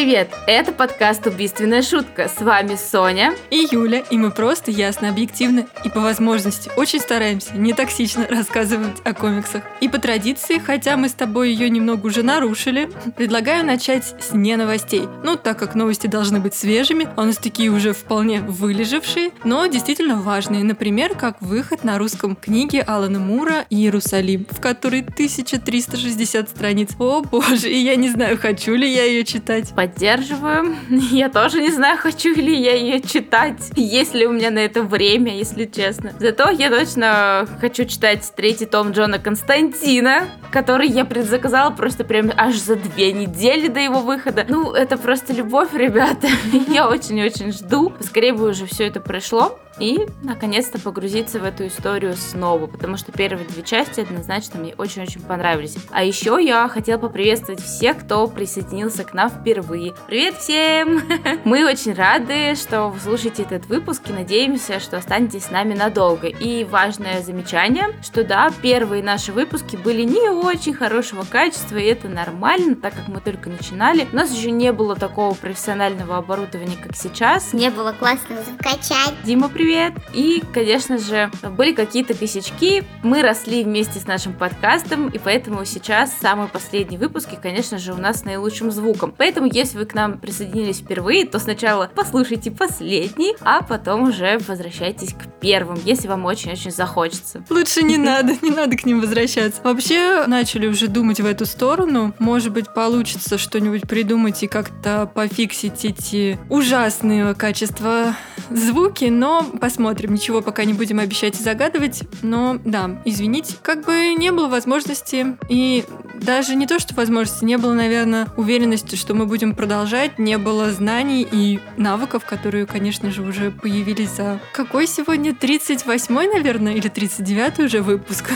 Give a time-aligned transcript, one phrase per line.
[0.00, 0.30] привет!
[0.46, 2.30] Это подкаст «Убийственная шутка».
[2.34, 7.52] С вами Соня и Юля, и мы просто ясно, объективно и по возможности очень стараемся
[7.54, 9.62] не токсично рассказывать о комиксах.
[9.82, 14.56] И по традиции, хотя мы с тобой ее немного уже нарушили, предлагаю начать с не
[14.56, 15.02] новостей.
[15.22, 19.66] Ну, так как новости должны быть свежими, а у нас такие уже вполне вылежавшие, но
[19.66, 20.64] действительно важные.
[20.64, 26.88] Например, как выход на русском книги Алана Мура «Иерусалим», в которой 1360 страниц.
[26.98, 29.74] О боже, я не знаю, хочу ли я ее читать.
[29.90, 30.76] Поддерживаю.
[31.10, 34.82] Я тоже не знаю, хочу ли я ее читать, есть ли у меня на это
[34.82, 36.12] время, если честно.
[36.18, 42.56] Зато я точно хочу читать третий том Джона Константина, который я предзаказала просто прям аж
[42.56, 44.44] за две недели до его выхода.
[44.48, 46.28] Ну, это просто любовь, ребята.
[46.68, 47.92] Я очень-очень жду.
[48.00, 53.12] Скорее бы уже все это прошло и, наконец-то, погрузиться в эту историю снова, потому что
[53.12, 55.76] первые две части однозначно мне очень-очень понравились.
[55.90, 59.94] А еще я хотела поприветствовать всех, кто присоединился к нам впервые.
[60.06, 61.02] Привет всем!
[61.44, 66.28] Мы очень рады, что вы слушаете этот выпуск и надеемся, что останетесь с нами надолго.
[66.28, 72.08] И важное замечание, что да, первые наши выпуски были не очень хорошего качества, и это
[72.08, 74.06] нормально, так как мы только начинали.
[74.12, 77.54] У нас еще не было такого профессионального оборудования, как сейчас.
[77.54, 79.14] Не было классно закачать.
[79.24, 79.69] Дима, привет!
[79.70, 79.92] Привет!
[80.12, 82.82] И, конечно же, были какие-то косячки.
[83.04, 87.92] Мы росли вместе с нашим подкастом, и поэтому сейчас самый последний выпуск, и, конечно же,
[87.92, 89.14] у нас с наилучшим звуком.
[89.16, 95.14] Поэтому, если вы к нам присоединились впервые, то сначала послушайте последний, а потом уже возвращайтесь
[95.14, 97.44] к первым, если вам очень-очень захочется.
[97.48, 99.60] Лучше не надо, не надо к ним возвращаться.
[99.62, 102.12] Вообще, начали уже думать в эту сторону.
[102.18, 108.16] Может быть, получится что-нибудь придумать и как-то пофиксить эти ужасные качества
[108.50, 110.14] звуки, но посмотрим.
[110.14, 112.02] Ничего пока не будем обещать и загадывать.
[112.22, 115.36] Но да, извините, как бы не было возможности.
[115.48, 120.18] И даже не то, что возможности, не было, наверное, уверенности, что мы будем продолжать.
[120.18, 124.40] Не было знаний и навыков, которые, конечно же, уже появились за...
[124.52, 125.32] Какой сегодня?
[125.32, 126.74] 38-й, наверное?
[126.74, 128.30] Или 39-й уже выпуск?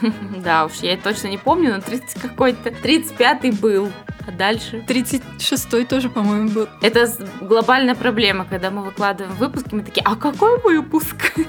[0.44, 2.68] Да уж, я точно не помню, но 30 какой-то...
[2.68, 3.90] 35-й был.
[4.26, 4.84] А дальше?
[4.86, 6.68] 36-й тоже, по-моему, был.
[6.80, 7.10] Это
[7.40, 11.34] глобальная проблема, когда мы выкладываем выпуски, мы такие, а какой выпуск?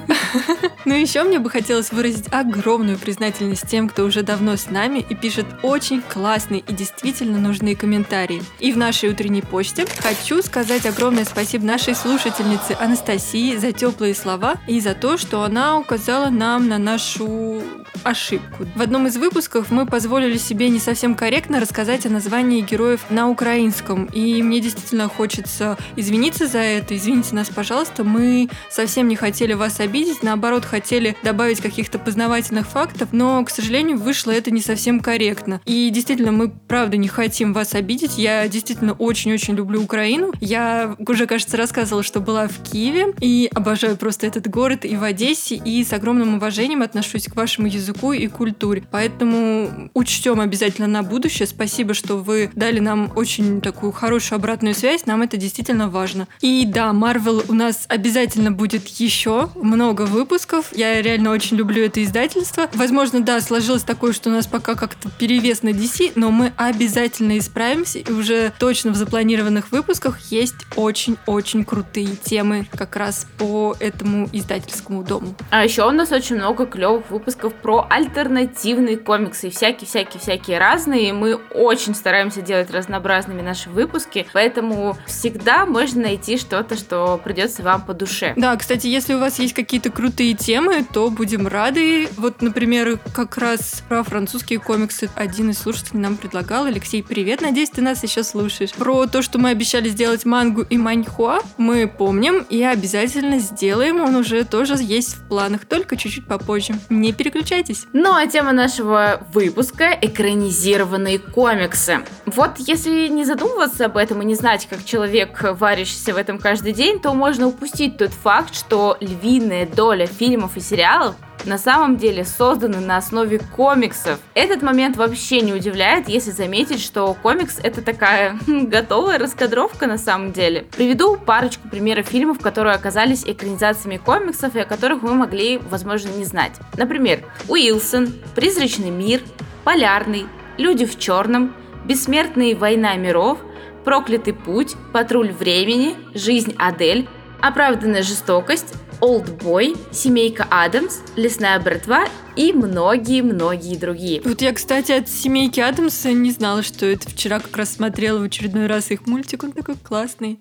[0.84, 5.16] Ну еще мне бы хотелось выразить огромную признательность тем, кто уже давно с нами и
[5.16, 8.40] пишет очень классные и действительно нужные комментарии.
[8.60, 14.58] И в нашей утренней почте хочу сказать огромное спасибо нашей слушательнице Анастасии за теплые слова
[14.68, 17.62] и за то, что она указала нам на нашу
[18.04, 18.66] ошибку.
[18.74, 23.28] В одном из выпусков мы позволили себе не совсем корректно рассказать о названии героев на
[23.28, 24.04] украинском.
[24.12, 26.96] И мне действительно хочется извиниться за это.
[26.96, 28.04] Извините нас, пожалуйста.
[28.04, 33.98] Мы совсем не хотели вас обидеть, наоборот, хотели добавить каких-то познавательных фактов, но, к сожалению,
[33.98, 35.60] вышло это не совсем корректно.
[35.64, 38.18] И действительно, мы правда не хотим вас обидеть.
[38.18, 40.32] Я действительно очень-очень люблю Украину.
[40.40, 45.02] Я уже, кажется, рассказывала, что была в Киеве и обожаю просто этот город и в
[45.02, 48.84] Одессе, и с огромным уважением отношусь к вашему языку и культуре.
[48.90, 51.46] Поэтому учтем обязательно на будущее.
[51.46, 55.06] Спасибо, что вы дали нам очень такую хорошую обратную связь.
[55.06, 56.28] Нам это действительно важно.
[56.42, 60.66] И да, Marvel у нас обязательно будет еще много выпусков.
[60.72, 62.68] Я реально очень люблю это издательство.
[62.74, 67.38] Возможно, да, сложилось такое, что у нас пока как-то перевес на DC, но мы обязательно
[67.38, 67.98] исправимся.
[67.98, 75.02] И уже точно в запланированных выпусках есть очень-очень крутые темы как раз по этому издательскому
[75.02, 75.34] дому.
[75.50, 79.50] А еще у нас очень много клевых выпусков про альтернативные комиксы.
[79.50, 81.08] Всякие-всякие-всякие разные.
[81.08, 87.62] И мы очень стараемся делать разнообразными наши выпуски, поэтому всегда можно найти что-то, что придется
[87.62, 88.34] вам по душе.
[88.36, 92.08] Да, кстати, если у вас есть какие-то крутые темы, то будем рады.
[92.16, 96.66] Вот, например, как раз про французские комиксы один из слушателей нам предлагал.
[96.66, 98.72] Алексей, привет, надеюсь, ты нас еще слушаешь.
[98.72, 104.00] Про то, что мы обещали сделать мангу и маньхуа, мы помним и обязательно сделаем.
[104.00, 106.74] Он уже тоже есть в планах, только чуть-чуть попозже.
[106.88, 107.86] Не переключайтесь.
[107.92, 112.00] Ну а тема нашего выпуска— экранизированные комиксы.
[112.26, 116.72] Вот если не задумываться об этом и не знать, как человек, варящийся в этом каждый
[116.72, 121.14] день, то можно упустить тот факт, что львиная доля фильмов и сериалов
[121.46, 124.18] на самом деле созданы на основе комиксов.
[124.34, 130.32] Этот момент вообще не удивляет, если заметить, что комикс это такая готовая раскадровка на самом
[130.32, 130.66] деле.
[130.76, 136.24] Приведу парочку примеров фильмов, которые оказались экранизациями комиксов и о которых вы могли, возможно, не
[136.24, 136.52] знать.
[136.76, 139.20] Например, Уилсон, Призрачный мир,
[139.64, 140.26] Полярный,
[140.58, 141.54] Люди в черном,
[141.84, 143.38] Бессмертные война миров,
[143.84, 147.08] Проклятый путь, Патруль времени, Жизнь Адель,
[147.40, 154.20] Оправданная жестокость, Олдбой, Семейка Адамс, Лесная братва и многие-многие другие.
[154.22, 158.22] Вот я, кстати, от семейки Адамса не знала, что это вчера как раз смотрела в
[158.22, 160.38] очередной раз их мультик, он такой классный.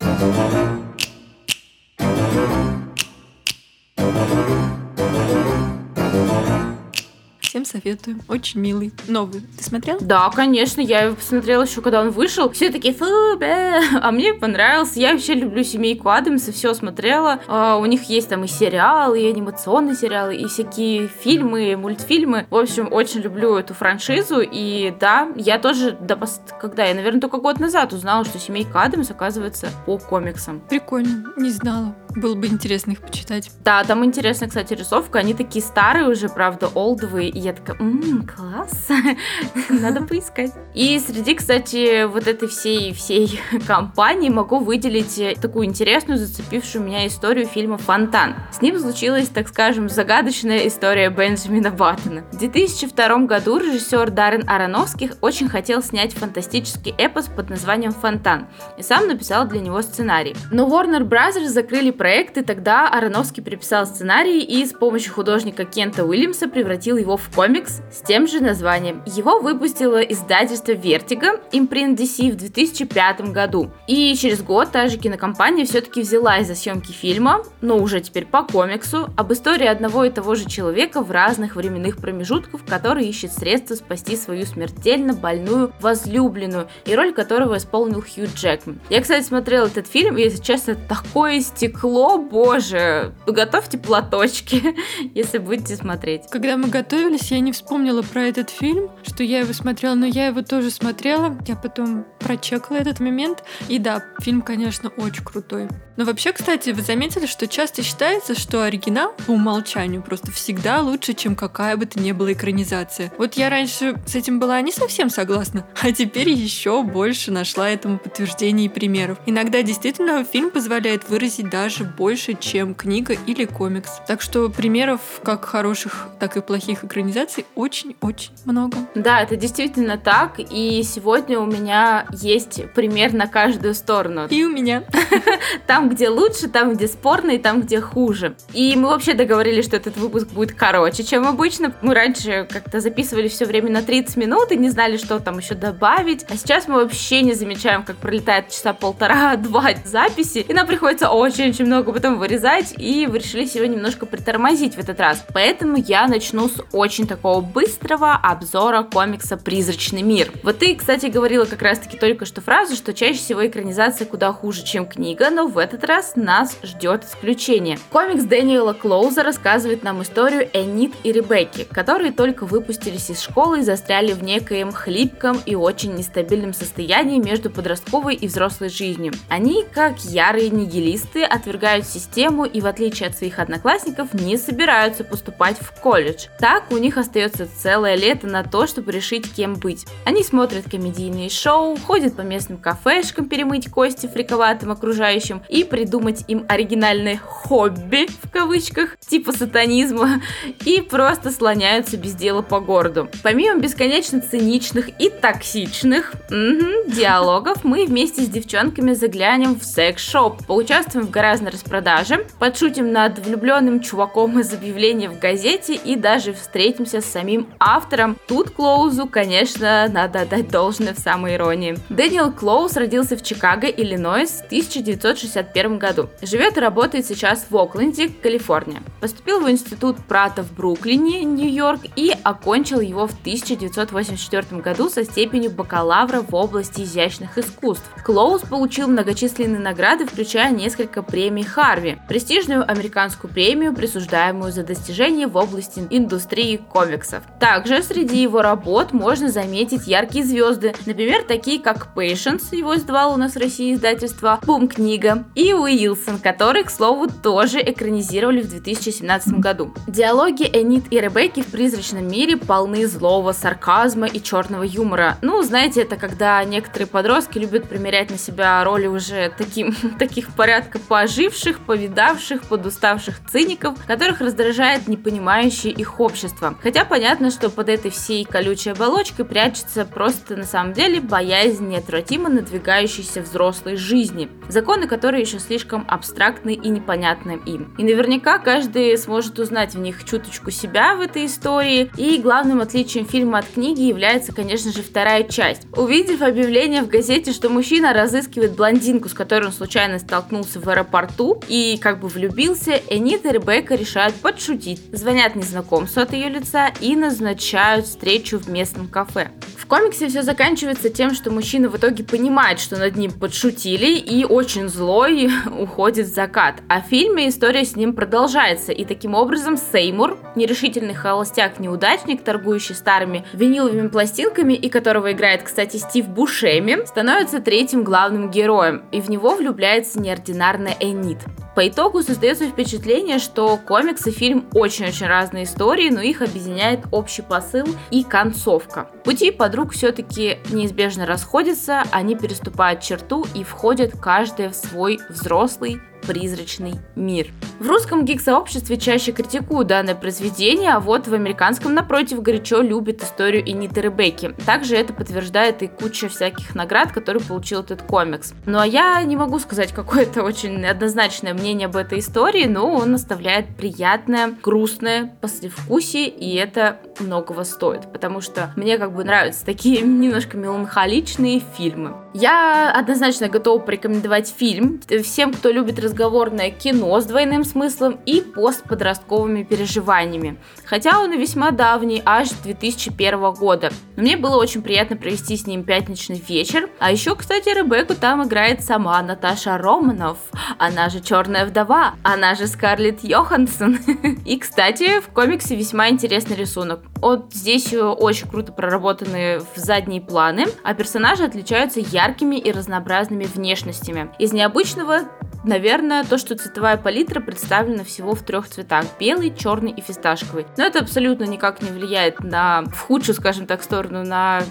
[7.55, 8.19] Всем советую.
[8.27, 8.91] Очень милый.
[9.07, 9.39] Новый.
[9.57, 9.97] Ты смотрел?
[10.01, 12.49] Да, конечно, я его посмотрела еще, когда он вышел.
[12.49, 13.05] Все такие, фу,
[13.39, 13.79] бе.
[14.01, 14.99] а мне понравился.
[14.99, 17.39] Я вообще люблю семейку Адамса, все смотрела.
[17.47, 22.45] А, у них есть там и сериалы, и анимационные сериалы, и всякие фильмы, и мультфильмы.
[22.49, 24.41] В общем, очень люблю эту франшизу.
[24.41, 26.19] И да, я тоже, да,
[26.59, 30.59] когда я, наверное, только год назад узнала, что семейка Адамс оказывается по комиксам.
[30.59, 31.95] Прикольно, не знала.
[32.15, 33.51] Было бы интересно их почитать.
[33.63, 35.19] Да, там интересная, кстати, рисовка.
[35.19, 37.29] Они такие старые уже, правда, олдовые.
[37.45, 38.88] Я такая, ммм, класс,
[39.69, 40.51] надо поискать.
[40.74, 47.45] И среди, кстати, вот этой всей, всей компании могу выделить такую интересную, зацепившую меня историю
[47.45, 48.33] фильма «Фонтан».
[48.51, 52.24] С ним случилась, так скажем, загадочная история Бенджамина Баттона.
[52.31, 58.48] В 2002 году режиссер Даррен Аронофских очень хотел снять фантастический эпос под названием «Фонтан»
[58.80, 60.36] и сам написал для него сценарий.
[60.50, 61.45] Но Warner Bros.
[61.45, 67.18] закрыли проект, и тогда Аронофский переписал сценарий и с помощью художника Кента Уильямса превратил его
[67.18, 69.03] в комикс с тем же названием.
[69.05, 73.71] Его выпустило издательство Vertigo, импринт DC в 2005 году.
[73.87, 78.43] И через год та же кинокомпания все-таки взялась за съемки фильма, но уже теперь по
[78.43, 83.75] комиксу, об истории одного и того же человека в разных временных промежутках, который ищет средства
[83.75, 88.79] спасти свою смертельно больную возлюбленную, и роль которого исполнил Хью Джекман.
[88.89, 94.75] Я, кстати, смотрела этот фильм, и, если честно, такое стекло, боже, готовьте платочки,
[95.13, 96.23] если будете смотреть.
[96.29, 100.27] Когда мы готовились, я не вспомнила про этот фильм, что я его смотрела, но я
[100.27, 101.38] его тоже смотрела.
[101.48, 103.44] Я потом прочекала этот момент.
[103.68, 105.69] И да, фильм, конечно, очень крутой.
[105.97, 111.13] Но вообще, кстати, вы заметили, что часто считается, что оригинал по умолчанию просто всегда лучше,
[111.13, 113.12] чем какая бы то ни была экранизация.
[113.18, 117.97] Вот я раньше с этим была не совсем согласна, а теперь еще больше нашла этому
[117.97, 119.19] подтверждений и примеров.
[119.25, 124.01] Иногда действительно фильм позволяет выразить даже больше, чем книга или комикс.
[124.07, 128.77] Так что примеров как хороших, так и плохих экранизаций очень-очень много.
[128.95, 134.27] Да, это действительно так, и сегодня у меня есть пример на каждую сторону.
[134.30, 134.83] И у меня.
[135.68, 138.35] Там где лучше, там, где спорно, и там, где хуже.
[138.53, 141.73] И мы вообще договорились, что этот выпуск будет короче, чем обычно.
[141.81, 145.55] Мы раньше как-то записывали все время на 30 минут и не знали, что там еще
[145.55, 146.25] добавить.
[146.29, 151.65] А сейчас мы вообще не замечаем, как пролетает часа полтора-два записи, и нам приходится очень-очень
[151.65, 155.25] много потом вырезать, и вы решили сегодня немножко притормозить в этот раз.
[155.33, 160.31] Поэтому я начну с очень такого быстрого обзора комикса «Призрачный мир».
[160.43, 164.63] Вот ты, кстати, говорила как раз-таки только что фразу, что чаще всего экранизация куда хуже,
[164.63, 167.77] чем книга, но в этот раз нас ждет исключение.
[167.92, 173.63] Комикс Дэниела Клоуза рассказывает нам историю Энит и Ребекки, которые только выпустились из школы и
[173.63, 179.13] застряли в некоем хлипком и очень нестабильном состоянии между подростковой и взрослой жизнью.
[179.27, 185.57] Они, как ярые нигилисты, отвергают систему и, в отличие от своих одноклассников, не собираются поступать
[185.60, 186.27] в колледж.
[186.39, 189.86] Так у них остается целое лето на то, чтобы решить, кем быть.
[190.06, 196.45] Они смотрят комедийные шоу, ходят по местным кафешкам перемыть кости фриковатым окружающим и придумать им
[196.47, 200.21] оригинальное хобби, в кавычках, типа сатанизма,
[200.65, 203.09] и просто слоняются без дела по городу.
[203.24, 211.07] Помимо бесконечно циничных и токсичных угу, диалогов, мы вместе с девчонками заглянем в секс-шоп, поучаствуем
[211.07, 217.05] в гораздо распродаже, подшутим над влюбленным чуваком из объявления в газете и даже встретимся с
[217.05, 218.17] самим автором.
[218.27, 221.77] Тут Клоузу, конечно, надо отдать должное в самой иронии.
[221.89, 226.09] Дэниел Клоуз родился в Чикаго, Иллинойс в 1960 1961 году.
[226.21, 228.81] Живет и работает сейчас в Окленде, Калифорния.
[229.00, 235.51] Поступил в институт Прата в Бруклине, Нью-Йорк и окончил его в 1984 году со степенью
[235.51, 237.85] бакалавра в области изящных искусств.
[238.03, 245.38] Клоуз получил многочисленные награды, включая несколько премий Харви, престижную американскую премию, присуждаемую за достижения в
[245.38, 247.24] области индустрии комиксов.
[247.39, 253.17] Также среди его работ можно заметить яркие звезды, например, такие как Patience, его издавал у
[253.17, 259.39] нас в России издательство, Бум книга, и Уилсон, который, к слову, тоже экранизировали в 2017
[259.39, 259.73] году.
[259.87, 265.17] Диалоги Энит и Ребекки в «Призрачном мире» полны злого сарказма и черного юмора.
[265.21, 270.79] Ну, знаете, это когда некоторые подростки любят примерять на себя роли уже таким, таких порядка
[270.79, 276.57] поживших, повидавших, подуставших циников, которых раздражает непонимающее их общество.
[276.61, 282.29] Хотя понятно, что под этой всей колючей оболочкой прячется просто на самом деле боязнь неотвратимо
[282.29, 284.29] надвигающейся взрослой жизни.
[284.49, 287.74] Законы, которые еще слишком абстрактны и непонятны им.
[287.77, 291.92] И наверняка каждый сможет узнать в них чуточку себя в этой истории.
[291.98, 295.68] И главным отличием фильма от книги является, конечно же, вторая часть.
[295.75, 301.42] Увидев объявление в газете, что мужчина разыскивает блондинку, с которой он случайно столкнулся в аэропорту
[301.48, 304.82] и как бы влюбился, Энит и Ребекка решают подшутить.
[304.92, 309.32] Звонят незнакомцу от ее лица и назначают встречу в местном кафе.
[309.58, 314.24] В комиксе все заканчивается тем, что мужчина в итоге понимает, что над ним подшутили и
[314.24, 315.14] очень злой
[315.60, 316.62] уходит в закат.
[316.67, 323.25] А в фильме история с ним продолжается, и таким образом Сеймур, нерешительный холостяк-неудачник, торгующий старыми
[323.34, 329.36] виниловыми пластинками и которого играет, кстати, Стив Бушеми, становится третьим главным героем, и в него
[329.36, 331.19] влюбляется неординарная Энит.
[331.55, 337.22] По итогу создается впечатление, что комикс и фильм очень-очень разные истории, но их объединяет общий
[337.22, 338.89] посыл и концовка.
[339.05, 346.75] Пути подруг все-таки неизбежно расходятся, они переступают черту и входят каждая в свой взрослый призрачный
[346.95, 347.27] мир.
[347.59, 353.50] В русском гик-сообществе чаще критикуют данное произведение, а вот в американском, напротив, горячо любят историю
[353.50, 354.35] Эниты Ребекки.
[354.45, 358.33] Также это подтверждает и куча всяких наград, которые получил этот комикс.
[358.45, 362.95] Ну а я не могу сказать какое-то очень однозначное мнение об этой истории, но он
[362.95, 369.81] оставляет приятное, грустное послевкусие, и это многого стоит, потому что мне как бы нравятся такие
[369.81, 371.95] немножко меланхоличные фильмы.
[372.13, 379.43] Я однозначно готова порекомендовать фильм всем, кто любит разговорное кино с двойным смыслом и постподростковыми
[379.43, 380.37] переживаниями.
[380.65, 383.71] Хотя он и весьма давний, аж 2001 года.
[383.95, 386.69] Но мне было очень приятно провести с ним пятничный вечер.
[386.79, 390.17] А еще, кстати, Ребекку там играет сама Наташа Романов.
[390.57, 391.95] Она же Черная вдова.
[392.03, 393.77] Она же Скарлетт Йоханссон.
[394.25, 396.81] И, кстати, в комиксе весьма интересный рисунок.
[396.97, 404.09] Вот здесь очень круто проработаны в задние планы, а персонажи отличаются яркими и разнообразными внешностями.
[404.19, 405.03] Из необычного
[405.45, 408.86] наверное, то, что цветовая палитра представлена всего в трех цветах.
[409.00, 410.46] Белый, черный и фисташковый.
[410.58, 414.42] Но это абсолютно никак не влияет на, в худшую, скажем так, сторону, на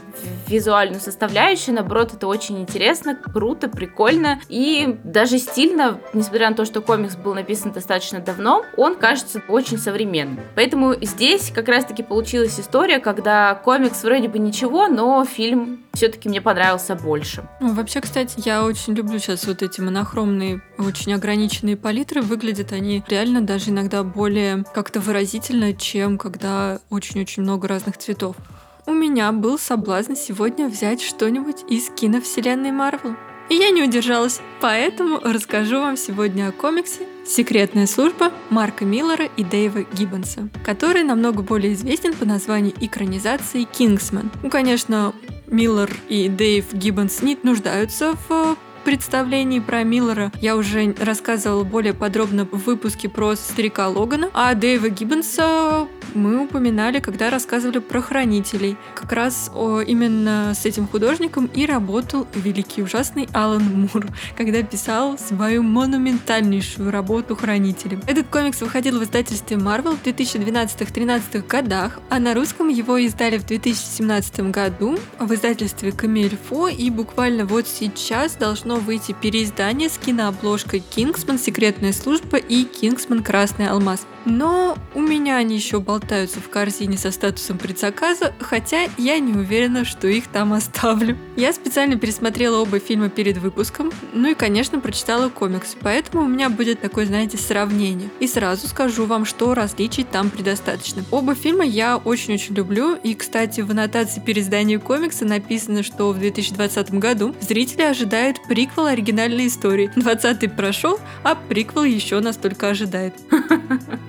[0.49, 1.75] визуальную составляющую.
[1.75, 7.35] Наоборот, это очень интересно, круто, прикольно и даже стильно, несмотря на то, что комикс был
[7.35, 10.41] написан достаточно давно, он кажется очень современным.
[10.55, 16.41] Поэтому здесь как раз-таки получилась история, когда комикс вроде бы ничего, но фильм все-таки мне
[16.41, 17.49] понравился больше.
[17.61, 22.21] Ну, вообще, кстати, я очень люблю сейчас вот эти монохромные, очень ограниченные палитры.
[22.21, 28.37] Выглядят они реально даже иногда более как-то выразительно, чем когда очень-очень много разных цветов.
[28.85, 33.17] У меня был соблазн сегодня взять что-нибудь из киновселенной Марвел.
[33.49, 39.45] И я не удержалась, поэтому расскажу вам сегодня о комиксе «Секретная служба» Марка Миллера и
[39.45, 44.31] Дэйва Гиббонса, который намного более известен по названию экранизации «Кингсман».
[44.43, 45.15] Ну, конечно,
[45.47, 52.45] Миллер и Дэйв Гиббонс не нуждаются в представлении про Миллера я уже рассказывала более подробно
[52.45, 58.77] в выпуске про старика Логана, а Дэйва Гиббонса мы упоминали, когда рассказывали про хранителей.
[58.95, 64.07] Как раз о, именно с этим художником и работал великий ужасный Алан Мур,
[64.37, 67.99] когда писал свою монументальнейшую работу «Хранители».
[68.07, 73.47] Этот комикс выходил в издательстве Marvel в 2012-13 годах, а на русском его издали в
[73.47, 81.39] 2017 году в издательстве Комильфо, и буквально вот сейчас должно выйти переиздание с кинообложкой «Kingsman.
[81.39, 83.23] Секретная служба» и «Kingsman.
[83.23, 84.07] Красный алмаз».
[84.25, 89.85] Но у меня они еще болтаются в корзине со статусом предзаказа, хотя я не уверена,
[89.85, 91.17] что их там оставлю.
[91.37, 96.51] Я специально пересмотрела оба фильма перед выпуском, ну и, конечно, прочитала комикс, поэтому у меня
[96.51, 98.11] будет такое, знаете, сравнение.
[98.21, 101.05] И сразу скажу вам, что различий там предостаточно.
[101.11, 106.95] Оба фильма я очень-очень люблю, и, кстати, в аннотации переиздания комикса написано, что в 2020
[106.95, 109.91] году зрители ожидают приквел оригинальной истории.
[109.97, 113.15] 20-й прошел, а приквел еще настолько ожидает.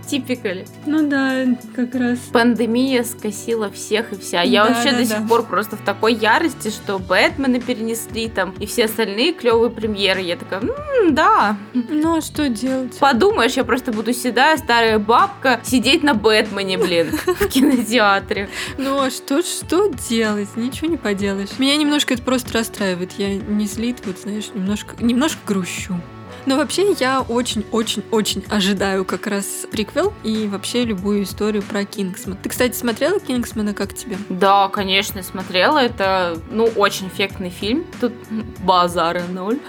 [0.10, 0.66] Типикали.
[0.86, 2.18] Ну да, как раз.
[2.32, 4.42] Пандемия скосила всех и вся.
[4.42, 5.16] Я Да, вообще да, до да.
[5.20, 10.22] сих пор просто в такой ярости, что Бэтмена перенесли там и все остальные клевые премьеры.
[10.22, 12.98] Я такая, «М, да, Ну а что делать?
[12.98, 18.50] подумаешь, я просто буду седая старая бабка сидеть на Бэтмене, блин, в кинотеатре.
[18.78, 20.50] Ну а что, что делать?
[20.56, 21.60] Ничего не поделаешь.
[21.60, 23.12] Меня немножко это просто расстраивает.
[23.18, 26.00] Я не злит, вот знаешь, немножко, немножко грущу.
[26.46, 32.38] Но вообще я очень-очень-очень ожидаю как раз приквел и вообще любую историю про Кингсман.
[32.42, 34.18] Ты, кстати, смотрела Кингсмана как тебе?
[34.30, 35.80] Да, конечно, смотрела.
[35.80, 37.86] Это, ну, очень эффектный фильм.
[38.00, 38.14] Тут
[38.60, 39.60] базара ноль.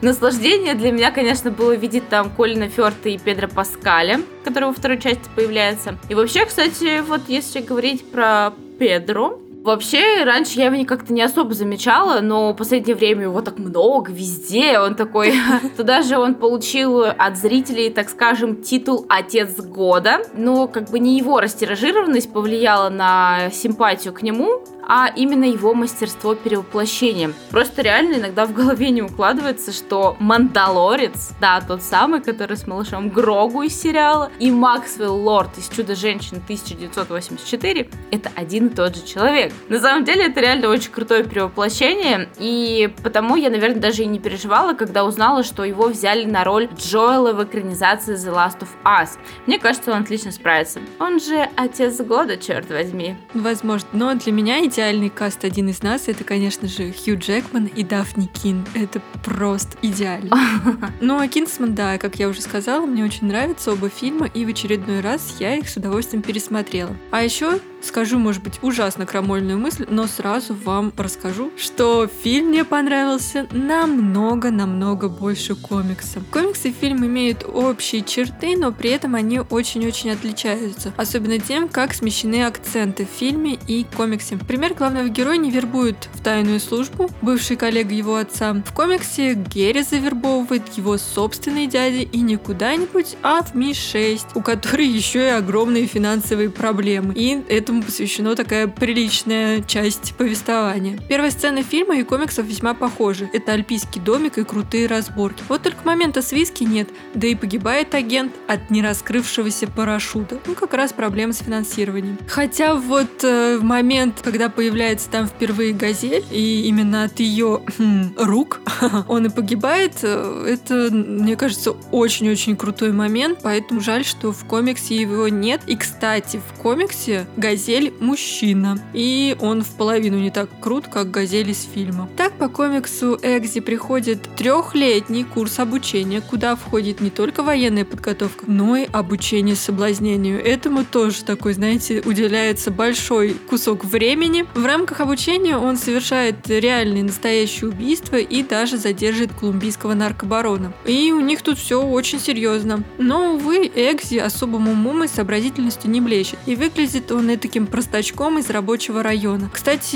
[0.00, 4.98] Наслаждение для меня, конечно, было видеть там Колина Фёрта и Педро Паскаля, который во второй
[5.00, 5.98] части появляется.
[6.08, 11.54] И вообще, кстати, вот если говорить про Педро, Вообще, раньше я его как-то не особо
[11.54, 14.78] замечала, но в последнее время его так много везде.
[14.78, 15.32] Он такой...
[15.78, 20.18] Туда же он получил от зрителей, так скажем, титул «Отец года».
[20.34, 26.34] Но как бы не его растиражированность повлияла на симпатию к нему, а именно его мастерство
[26.34, 27.32] перевоплощения.
[27.50, 33.08] Просто реально иногда в голове не укладывается, что Мандалорец, да, тот самый, который с малышом
[33.08, 39.52] Грогу из сериала, и Максвелл Лорд из «Чудо-женщины» 1984, это один и тот же человек.
[39.68, 44.18] На самом деле это реально очень крутое перевоплощение, и потому я, наверное, даже и не
[44.18, 49.10] переживала, когда узнала, что его взяли на роль Джоэла в экранизации The Last of Us.
[49.46, 50.80] Мне кажется, он отлично справится.
[50.98, 53.16] Он же отец года, черт возьми.
[53.34, 57.84] Возможно, но для меня идеальный каст один из нас, это, конечно же, Хью Джекман и
[57.84, 58.66] Дафни Кин.
[58.74, 60.30] Это просто идеально.
[61.00, 64.48] Ну, а Кинсман, да, как я уже сказала, мне очень нравятся оба фильма, и в
[64.48, 66.96] очередной раз я их с удовольствием пересмотрела.
[67.10, 72.64] А еще скажу, может быть, ужасно крамольную мысль, но сразу вам расскажу, что фильм мне
[72.64, 76.22] понравился намного-намного больше комикса.
[76.30, 80.92] Комиксы и фильм имеют общие черты, но при этом они очень-очень отличаются.
[80.96, 84.36] Особенно тем, как смещены акценты в фильме и комиксе.
[84.36, 88.54] Пример главного героя не вербует в тайную службу, бывший коллега его отца.
[88.54, 94.86] В комиксе Герри завербовывает его собственный дядя и не куда-нибудь, а в Ми-6, у которой
[94.86, 97.12] еще и огромные финансовые проблемы.
[97.14, 100.98] И это этому посвящена такая приличная часть повествования.
[101.08, 103.28] Первая сцена фильма и комиксов весьма похожи.
[103.32, 105.42] Это альпийский домик и крутые разборки.
[105.48, 110.38] Вот только момента с виски нет, да и погибает агент от нераскрывшегося парашюта.
[110.46, 112.18] Ну, как раз проблема с финансированием.
[112.28, 118.60] Хотя вот э, момент, когда появляется там впервые газель, и именно от ее хм, рук
[119.08, 124.94] он и погибает, э, это, мне кажется, очень-очень крутой момент, поэтому жаль, что в комиксе
[124.94, 125.62] его нет.
[125.66, 131.10] И, кстати, в комиксе газель Газель мужчина, и он в половину не так крут, как
[131.10, 132.10] Газель из фильма.
[132.14, 138.76] Так по комиксу Экзи приходит трехлетний курс обучения, куда входит не только военная подготовка, но
[138.76, 140.44] и обучение соблазнению.
[140.44, 144.44] Этому тоже такой, знаете, уделяется большой кусок времени.
[144.54, 150.74] В рамках обучения он совершает реальные настоящие убийства и даже задерживает колумбийского наркобарона.
[150.84, 152.84] И у них тут все очень серьезно.
[152.98, 156.38] Но, увы, Экзи особым умом и сообразительностью не блещет.
[156.44, 159.48] И выглядит он это таким простачком из рабочего района.
[159.52, 159.94] Кстати,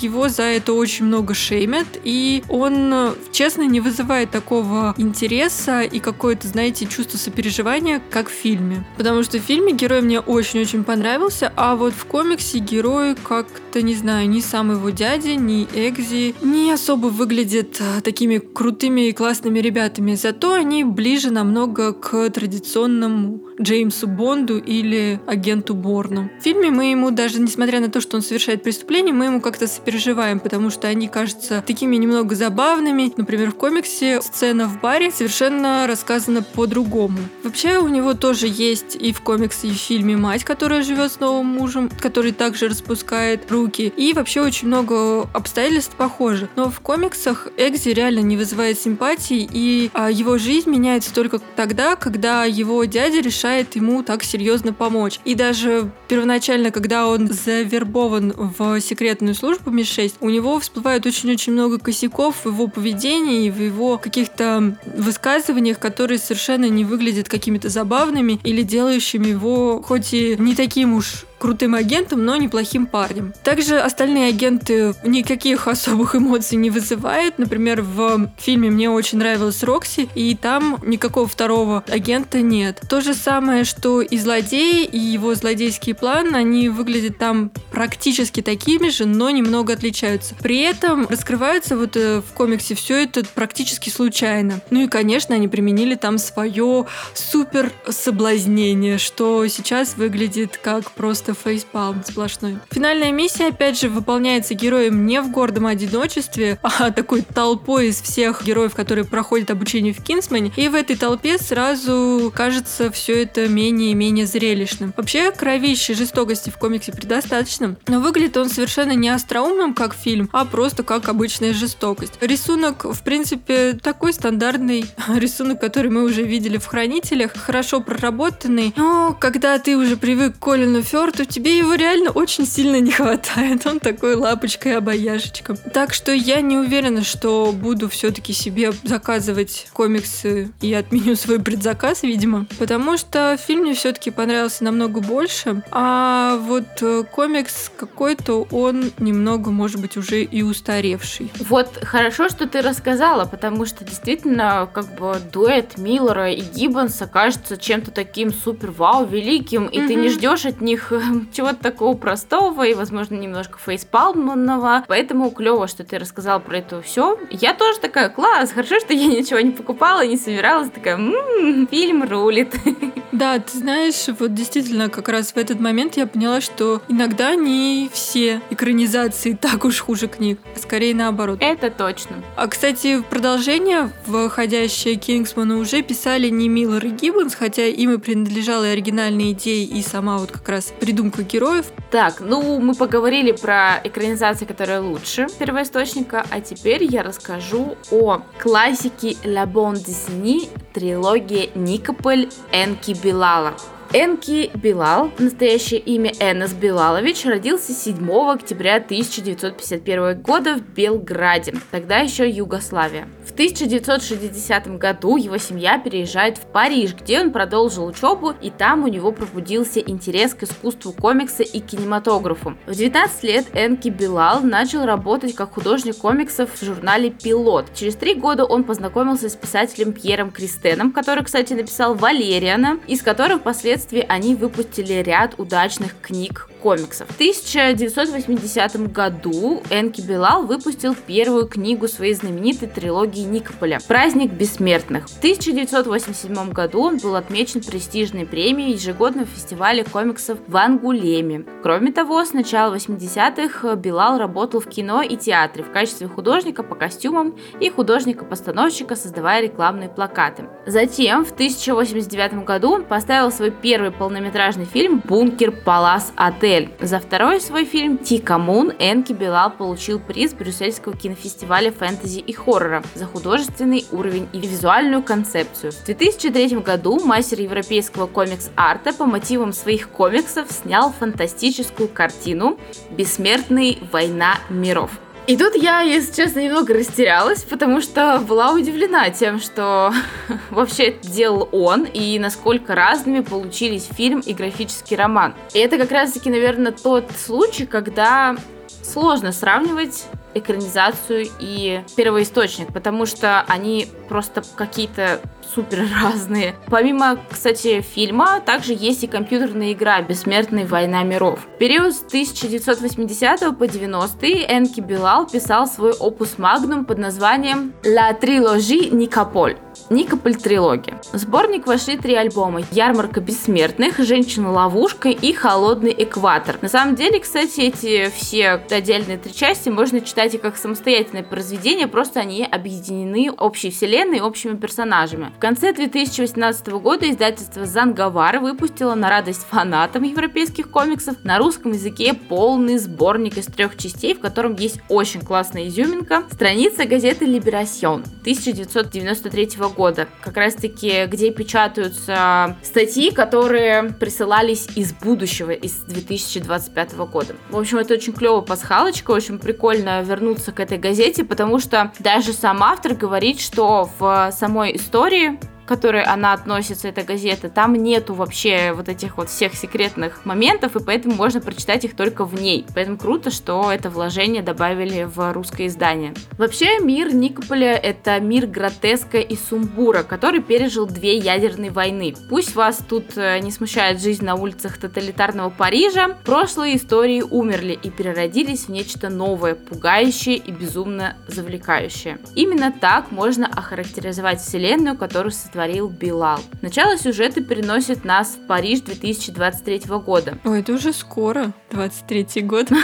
[0.00, 6.46] его за это очень много шеймят, и он, честно, не вызывает такого интереса и какое-то,
[6.46, 8.86] знаете, чувство сопереживания, как в фильме.
[8.96, 13.96] Потому что в фильме герой мне очень-очень понравился, а вот в комиксе герой как-то, не
[13.96, 19.58] знаю, ни сам его дядя, ни Экзи не особо выглядят а, такими крутыми и классными
[19.58, 20.14] ребятами.
[20.14, 26.30] Зато они ближе намного к традиционному Джеймсу Бонду или агенту Борну.
[26.40, 29.66] В фильме мы ему даже, несмотря на то, что он совершает преступление, мы ему как-то
[29.66, 33.12] сопереживаем, потому что они кажутся такими немного забавными.
[33.16, 37.18] Например, в комиксе сцена в баре совершенно рассказана по-другому.
[37.44, 41.20] Вообще у него тоже есть и в комиксе, и в фильме мать, которая живет с
[41.20, 43.92] новым мужем, который также распускает руки.
[43.96, 46.48] И вообще очень много обстоятельств похожих.
[46.56, 51.96] Но в комиксах Экзи реально не вызывает симпатии, и а, его жизнь меняется только тогда,
[51.96, 55.20] когда его дядя решает ему так серьезно помочь.
[55.24, 61.78] И даже первоначально, когда он завербован в секретную службу МИ-6, у него всплывает очень-очень много
[61.78, 68.62] косяков в его поведении в его каких-то высказываниях, которые совершенно не выглядят какими-то забавными или
[68.62, 73.32] делающими его хоть и не таким уж крутым агентом, но неплохим парнем.
[73.42, 77.38] Также остальные агенты никаких особых эмоций не вызывают.
[77.38, 82.80] Например, в фильме мне очень нравилась Рокси, и там никакого второго агента нет.
[82.88, 88.90] То же самое, что и злодей, и его злодейский план, они выглядят там практически такими
[88.90, 90.34] же, но немного отличаются.
[90.42, 94.60] При этом раскрывается вот э, в комиксе все это практически случайно.
[94.70, 101.34] Ну и, конечно, они применили там свое супер соблазнение, что сейчас выглядит как просто просто
[101.34, 102.58] фейспалм сплошной.
[102.70, 108.44] Финальная миссия, опять же, выполняется героем не в гордом одиночестве, а такой толпой из всех
[108.44, 110.52] героев, которые проходят обучение в Кинсмане.
[110.56, 114.92] И в этой толпе сразу кажется все это менее и менее зрелищным.
[114.96, 120.44] Вообще, кровищей жестокости в комиксе предостаточно, но выглядит он совершенно не остроумным, как фильм, а
[120.44, 122.14] просто как обычная жестокость.
[122.20, 129.16] Рисунок, в принципе, такой стандартный рисунок, который мы уже видели в Хранителях, хорошо проработанный, но
[129.18, 133.66] когда ты уже привык к Колину Фёрту, что тебе его реально очень сильно не хватает.
[133.66, 135.54] Он такой лапочкой обаяшечка.
[135.54, 142.04] Так что я не уверена, что буду все-таки себе заказывать комиксы и отменю свой предзаказ,
[142.04, 142.46] видимо.
[142.58, 145.62] Потому что фильм мне все-таки понравился намного больше.
[145.70, 151.30] А вот э, комикс какой-то, он немного, может быть, уже и устаревший.
[151.50, 157.58] Вот хорошо, что ты рассказала, потому что действительно, как бы дуэт Миллера и Гиббонса кажется
[157.58, 159.86] чем-то таким супер вау, великим, и mm-hmm.
[159.86, 160.90] ты не ждешь от них
[161.32, 164.84] чего-то такого простого и, возможно, немножко фейспалманного.
[164.88, 167.18] Поэтому клево, что ты рассказал про это все.
[167.30, 172.04] Я тоже такая, класс, хорошо, что я ничего не покупала, не собиралась, такая, м-м, фильм
[172.04, 172.54] рулит.
[173.12, 177.90] Да, ты знаешь, вот действительно, как раз в этот момент я поняла, что иногда не
[177.92, 181.38] все экранизации так уж хуже книг, а скорее наоборот.
[181.40, 182.22] Это точно.
[182.36, 188.64] А, кстати, продолжение, входящее Кингсмана, уже писали не Миллер и Гиббонс, хотя им и принадлежала
[188.64, 191.66] и оригинальная идея, и сама вот как раз придумка героев.
[191.90, 199.16] Так, ну мы поговорили про экранизации, которые лучше первоисточника, а теперь я расскажу о классике
[199.24, 203.54] La Bonne Disney трилогии Никополь Энки Билала.
[203.92, 212.30] Энки Билал, настоящее имя Энес Билалович, родился 7 октября 1951 года в Белграде, тогда еще
[212.30, 213.08] Югославия.
[213.26, 218.86] В 1960 году его семья переезжает в Париж, где он продолжил учебу, и там у
[218.86, 222.56] него пробудился интерес к искусству комикса и кинематографу.
[222.66, 227.66] В 19 лет Энки Билал начал работать как художник комиксов в журнале «Пилот».
[227.74, 233.40] Через три года он познакомился с писателем Пьером Кристеном, который, кстати, написал «Валериана», из которых
[233.40, 237.08] впоследствии впоследствии они выпустили ряд удачных книг комиксов.
[237.08, 245.08] В 1980 году Энки Билал выпустил первую книгу своей знаменитой трилогии Никополя «Праздник бессмертных».
[245.08, 251.44] В 1987 году он был отмечен престижной премией ежегодного фестиваля комиксов в Ангулеме.
[251.62, 256.74] Кроме того, с начала 80-х Билал работал в кино и театре в качестве художника по
[256.74, 260.44] костюмам и художника-постановщика, создавая рекламные плакаты.
[260.66, 266.70] Затем, в 1989 году он поставил свой первый полнометражный фильм «Бункер Палас Отель», Отель.
[266.80, 272.82] За второй свой фильм Тика Мун Энки Билал получил приз Брюссельского кинофестиваля фэнтези и хоррора
[272.94, 275.70] за художественный уровень и визуальную концепцию.
[275.72, 282.58] В 2003 году мастер европейского комикс-арта по мотивам своих комиксов снял фантастическую картину
[282.90, 284.90] «Бессмертный война миров».
[285.30, 289.94] И тут я, если честно, немного растерялась, потому что была удивлена тем, что
[290.50, 295.36] вообще это делал он, и насколько разными получились фильм и графический роман.
[295.54, 298.34] И это как раз-таки, наверное, тот случай, когда
[298.82, 305.20] сложно сравнивать экранизацию и первоисточник, потому что они просто какие-то
[305.54, 306.54] супер разные.
[306.66, 311.40] Помимо, кстати, фильма, также есть и компьютерная игра «Бессмертная война миров».
[311.54, 318.18] В период с 1980 по 90 Энки Билал писал свой опус магнум под названием «La
[318.18, 319.56] Trilogie Никополь».
[319.88, 321.00] Никополь трилогия.
[321.12, 322.62] В сборник вошли три альбома.
[322.70, 326.58] Ярмарка бессмертных, Женщина-ловушка и Холодный экватор.
[326.60, 331.88] На самом деле, кстати, эти все отдельные три части можно читать и как самостоятельное произведение,
[331.88, 335.32] просто они объединены общей вселенной, общими персонажами.
[335.40, 342.12] В конце 2018 года издательство Занговар выпустило на радость фанатам европейских комиксов на русском языке
[342.12, 346.24] полный сборник из трех частей, в котором есть очень классная изюминка.
[346.30, 355.52] Страница газеты Liberation 1993 года года, как раз-таки, где печатаются статьи, которые присылались из будущего,
[355.52, 357.34] из 2025 года.
[357.48, 362.34] В общем, это очень клевая пасхалочка, очень прикольно вернуться к этой газете, потому что даже
[362.34, 368.12] сам автор говорит, что в самой истории России которой она относится, эта газета, там нету
[368.12, 372.66] вообще вот этих вот всех секретных моментов, и поэтому можно прочитать их только в ней.
[372.74, 376.12] Поэтому круто, что это вложение добавили в русское издание.
[376.38, 382.16] Вообще, мир Никополя— это мир гротеска и сумбура, который пережил две ядерные войны.
[382.28, 387.90] Пусть вас тут э, не смущает жизнь на улицах тоталитарного Парижа, прошлые истории умерли и
[387.90, 392.18] переродились в нечто новое, пугающее и безумно завлекающее.
[392.34, 396.40] Именно так можно охарактеризовать вселенную, которую сотворил сотворил Билал.
[396.62, 400.38] Начало сюжета переносит нас в Париж 2023 года.
[400.44, 402.68] Ой, это уже скоро, 23 год.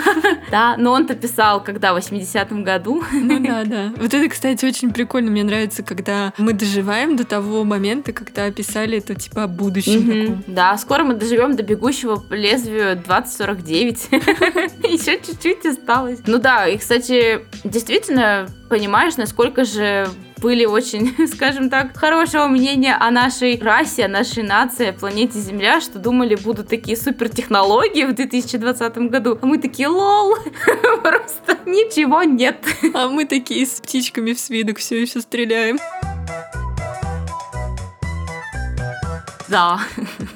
[0.48, 3.02] Да, но он-то писал, когда, в 80-м году.
[3.12, 3.92] Ну да, да.
[3.96, 5.30] Вот это, кстати, очень прикольно.
[5.30, 10.44] Мне нравится, когда мы доживаем до того момента, когда писали это типа о будущем.
[10.46, 14.08] Да, скоро мы доживем до бегущего по лезвию 2049.
[14.12, 16.20] Еще чуть-чуть осталось.
[16.26, 20.08] Ну да, и, кстати, действительно понимаешь, насколько же
[20.40, 25.80] были очень, скажем так, хорошего мнения о нашей расе, о нашей нации, о планете Земля,
[25.80, 29.38] что думали, будут такие супер технологии в 2020 году.
[29.40, 30.36] А мы такие, лол,
[31.02, 32.58] просто ничего нет.
[32.94, 35.78] А мы такие с птичками в свидок все еще стреляем.
[39.48, 39.80] Да.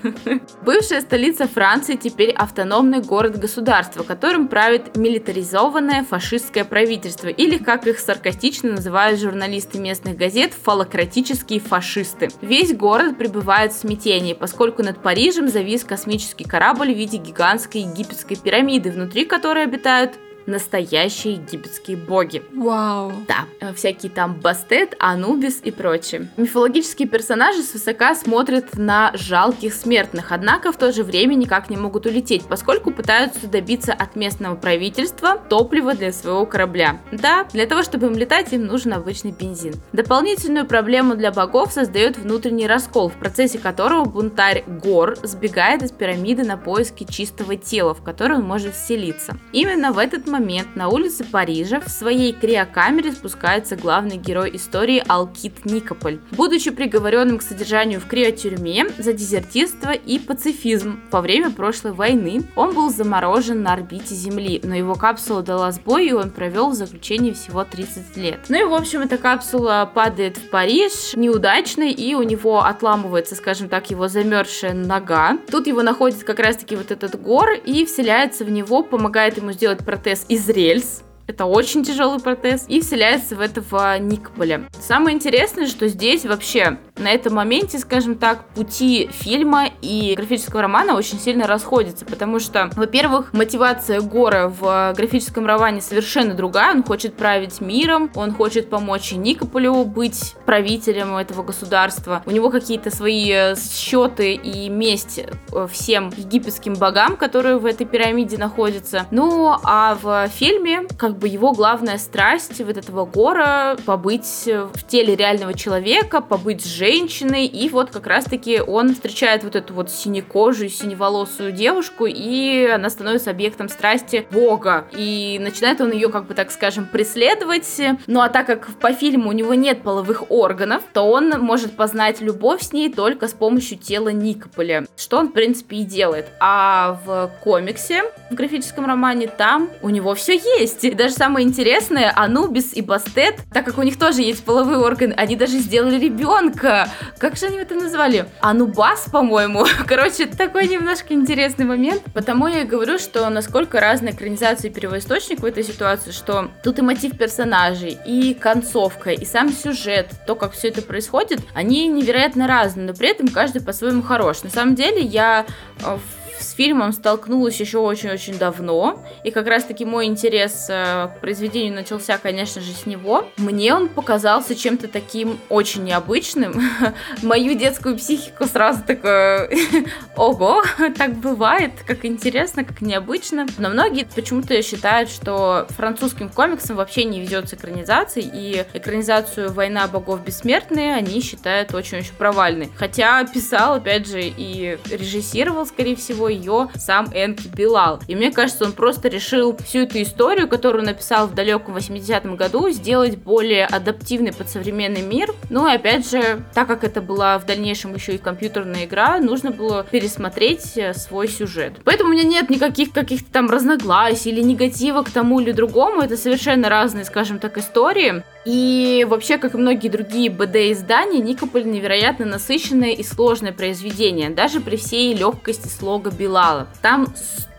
[0.65, 8.73] Бывшая столица Франции теперь автономный город-государство, которым правит милитаризованное фашистское правительство, или, как их саркастично
[8.73, 12.29] называют журналисты местных газет, фалократические фашисты.
[12.41, 18.37] Весь город пребывает в смятении, поскольку над Парижем завис космический корабль в виде гигантской египетской
[18.37, 20.13] пирамиды, внутри которой обитают
[20.47, 22.43] настоящие египетские боги.
[22.55, 23.13] Вау.
[23.29, 26.29] Да, э, всякие там Бастет, Анубис и прочие.
[26.37, 32.07] Мифологические персонажи свысока смотрят на жалких смертных, однако в то же время никак не могут
[32.07, 37.01] улететь, поскольку пытаются добиться от местного правительства топлива для своего корабля.
[37.13, 39.75] Да, для того, чтобы им летать, им нужен обычный бензин.
[39.93, 46.45] Дополнительную проблему для богов создает внутренний раскол, в процессе которого бунтарь Гор сбегает из пирамиды
[46.45, 49.37] на поиски чистого тела, в которое он может вселиться.
[49.53, 55.65] Именно в этот момент на улице Парижа в своей криокамере спускается главный герой истории Алкит
[55.65, 56.21] Никополь.
[56.31, 62.75] Будучи приговоренным к содержанию в криотюрьме за дезертирство и пацифизм во время прошлой войны, он
[62.75, 67.33] был заморожен на орбите Земли, но его капсула дала сбой, и он провел в заключении
[67.33, 68.41] всего 30 лет.
[68.49, 73.69] Ну и, в общем, эта капсула падает в Париж неудачно, и у него отламывается, скажем
[73.69, 75.39] так, его замерзшая нога.
[75.51, 79.85] Тут его находит как раз-таки вот этот гор и вселяется в него, помогает ему сделать
[79.85, 82.65] протез протез из рельс, это очень тяжелый протез.
[82.69, 84.63] И вселяется в этого Никполя.
[84.81, 90.95] Самое интересное, что здесь вообще на этом моменте, скажем так, пути фильма и графического романа
[90.95, 96.75] очень сильно расходятся, потому что, во-первых, мотивация Гора в графическом романе совершенно другая.
[96.75, 102.23] Он хочет править миром, он хочет помочь Никополю быть правителем этого государства.
[102.27, 105.21] У него какие-то свои счеты и месть
[105.53, 109.07] э, всем египетским богам, которые в этой пирамиде находятся.
[109.11, 115.17] Ну, а в фильме, как бы его главная страсть вот этого гора побыть в теле
[115.17, 120.69] реального человека, побыть с женщиной, и вот как раз-таки он встречает вот эту вот синекожую,
[120.69, 126.51] синеволосую девушку, и она становится объектом страсти бога, и начинает он ее, как бы так
[126.51, 131.31] скажем, преследовать, ну а так как по фильму у него нет половых органов, то он
[131.41, 135.85] может познать любовь с ней только с помощью тела Никополя, что он, в принципе, и
[135.85, 136.27] делает.
[136.41, 142.13] А в комиксе, в графическом романе, там у него все есть, и даже самое интересное,
[142.15, 146.80] Анубис и Бастет, так как у них тоже есть половые органы, они даже сделали ребенка.
[147.19, 148.27] Как же они это назвали?
[148.41, 149.67] Анубас, по-моему.
[149.87, 152.03] Короче, такой немножко интересный момент.
[152.15, 156.79] Потому я и говорю, что насколько разная экранизация и первоисточник в этой ситуации, что тут
[156.79, 162.47] и мотив персонажей, и концовка, и сам сюжет, то, как все это происходит, они невероятно
[162.47, 164.43] разные, но при этом каждый по-своему хорош.
[164.43, 165.47] На самом деле, я
[165.85, 171.21] э, в с фильмом столкнулась еще очень-очень давно, и как раз-таки мой интерес э, к
[171.21, 173.27] произведению начался, конечно же, с него.
[173.37, 176.61] Мне он показался чем-то таким очень необычным.
[177.23, 179.51] Мою детскую психику сразу такое,
[180.17, 180.63] ого,
[180.97, 183.47] так бывает, как интересно, как необычно.
[183.59, 189.87] Но многие почему-то считают, что французским комиксам вообще не везет с экранизацией, и экранизацию «Война
[189.87, 192.71] богов бессмертные» они считают очень-очень провальной.
[192.77, 198.01] Хотя писал, опять же, и режиссировал, скорее всего, ее сам Энки Билал.
[198.09, 202.71] И мне кажется, он просто решил всю эту историю, которую написал в далеком 80-м году,
[202.71, 205.33] сделать более адаптивной под современный мир.
[205.51, 209.51] Ну и опять же, так как это была в дальнейшем еще и компьютерная игра, нужно
[209.51, 211.75] было пересмотреть э, свой сюжет.
[211.85, 216.03] Поэтому у меня нет никаких каких-то там разногласий или негатива к тому или другому.
[216.03, 218.23] Это совершенно разные, скажем так, истории.
[218.47, 224.77] И вообще, как и многие другие БД-издания, Никополь невероятно насыщенное и сложное произведение, даже при
[224.77, 226.67] всей легкости слога Билала.
[226.83, 227.09] Там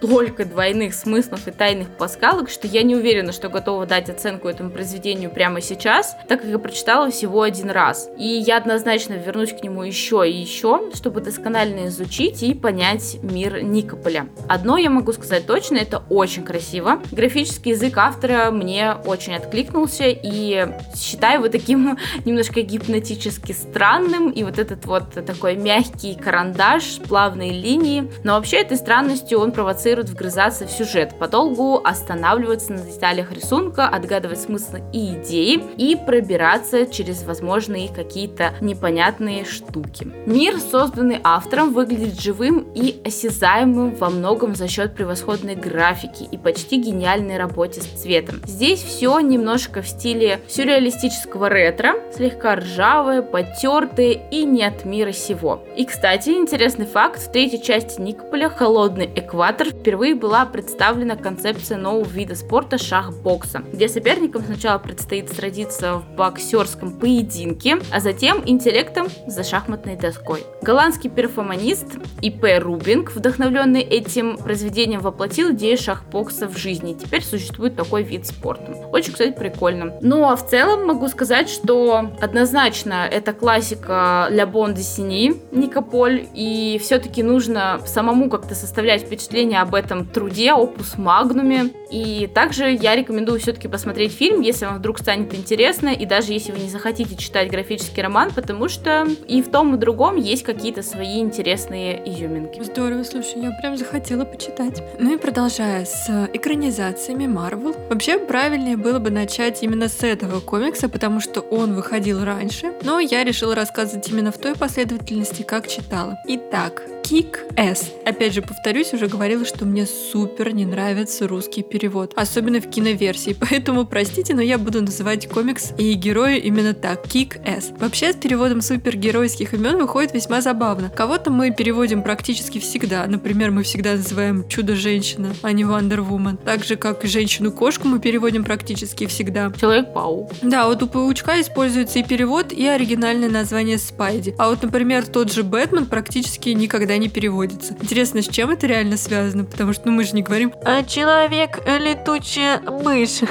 [0.01, 4.71] столько двойных смыслов и тайных паскалок, что я не уверена, что готова дать оценку этому
[4.71, 8.09] произведению прямо сейчас, так как я прочитала всего один раз.
[8.17, 13.61] И я однозначно вернусь к нему еще и еще, чтобы досконально изучить и понять мир
[13.61, 14.27] Никополя.
[14.49, 16.99] Одно я могу сказать точно, это очень красиво.
[17.11, 24.57] Графический язык автора мне очень откликнулся, и считаю его таким немножко гипнотически странным, и вот
[24.57, 28.11] этот вот такой мягкий карандаш, плавные линии.
[28.23, 33.87] Но вообще этой странностью он провоцирует провоцирует вгрызаться в сюжет, подолгу останавливаться на деталях рисунка,
[33.87, 40.07] отгадывать смысл и идеи и пробираться через возможные какие-то непонятные штуки.
[40.25, 46.77] Мир, созданный автором, выглядит живым и осязаемым во многом за счет превосходной графики и почти
[46.77, 48.41] гениальной работе с цветом.
[48.45, 55.63] Здесь все немножко в стиле сюрреалистического ретро, слегка ржавое, потертое и не от мира сего.
[55.75, 62.07] И, кстати, интересный факт, в третьей части Никополя «Холодный экватор» впервые была представлена концепция нового
[62.07, 69.43] вида спорта шах-бокса, где соперникам сначала предстоит сразиться в боксерском поединке, а затем интеллектом за
[69.43, 70.43] шахматной доской.
[70.61, 71.87] Голландский перформанист
[72.21, 72.59] И.П.
[72.59, 76.93] Рубинг, вдохновленный этим произведением, воплотил идею шахбокса в жизни.
[76.93, 78.73] Теперь существует такой вид спорта.
[78.91, 79.97] Очень, кстати, прикольно.
[80.01, 86.27] Ну, а в целом могу сказать, что однозначно это классика Ля Бон де Сини, Никополь,
[86.35, 91.71] и все-таки нужно самому как-то составлять впечатление об этом труде, опус магнуме.
[91.91, 96.51] И также я рекомендую все-таки посмотреть фильм, если вам вдруг станет интересно, и даже если
[96.51, 100.43] вы не захотите читать графический роман, потому что и в том, и в другом есть
[100.43, 102.63] какие-то свои интересные изюминки.
[102.63, 104.81] Здорово, слушай, я прям захотела почитать.
[104.99, 107.75] Ну и продолжая с экранизациями Marvel.
[107.89, 112.99] Вообще правильнее было бы начать именно с этого комикса, потому что он выходил раньше, но
[112.99, 116.17] я решила рассказывать именно в той последовательности, как читала.
[116.27, 117.89] Итак, Kick-Ass.
[118.05, 123.35] Опять же, повторюсь, уже говорила, что мне супер не нравится русский перевод, особенно в киноверсии,
[123.49, 127.77] поэтому простите, но я буду называть комикс и героя именно так, Kick-Ass.
[127.79, 130.89] Вообще, с переводом супергеройских имен выходит весьма забавно.
[130.89, 136.37] Кого-то мы переводим практически всегда, например, мы всегда называем Чудо-женщина, а не Wonder Woman.
[136.43, 139.51] Так же, как Женщину-кошку мы переводим практически всегда.
[139.59, 140.31] Человек-паук.
[140.41, 144.33] Да, вот у паучка используется и перевод, и оригинальное название Спайди.
[144.37, 147.75] А вот, например, тот же Бэтмен практически никогда не переводится.
[147.81, 149.45] Интересно, с чем это реально связано?
[149.45, 153.21] Потому что ну, мы же не говорим «А человек летучая мышь».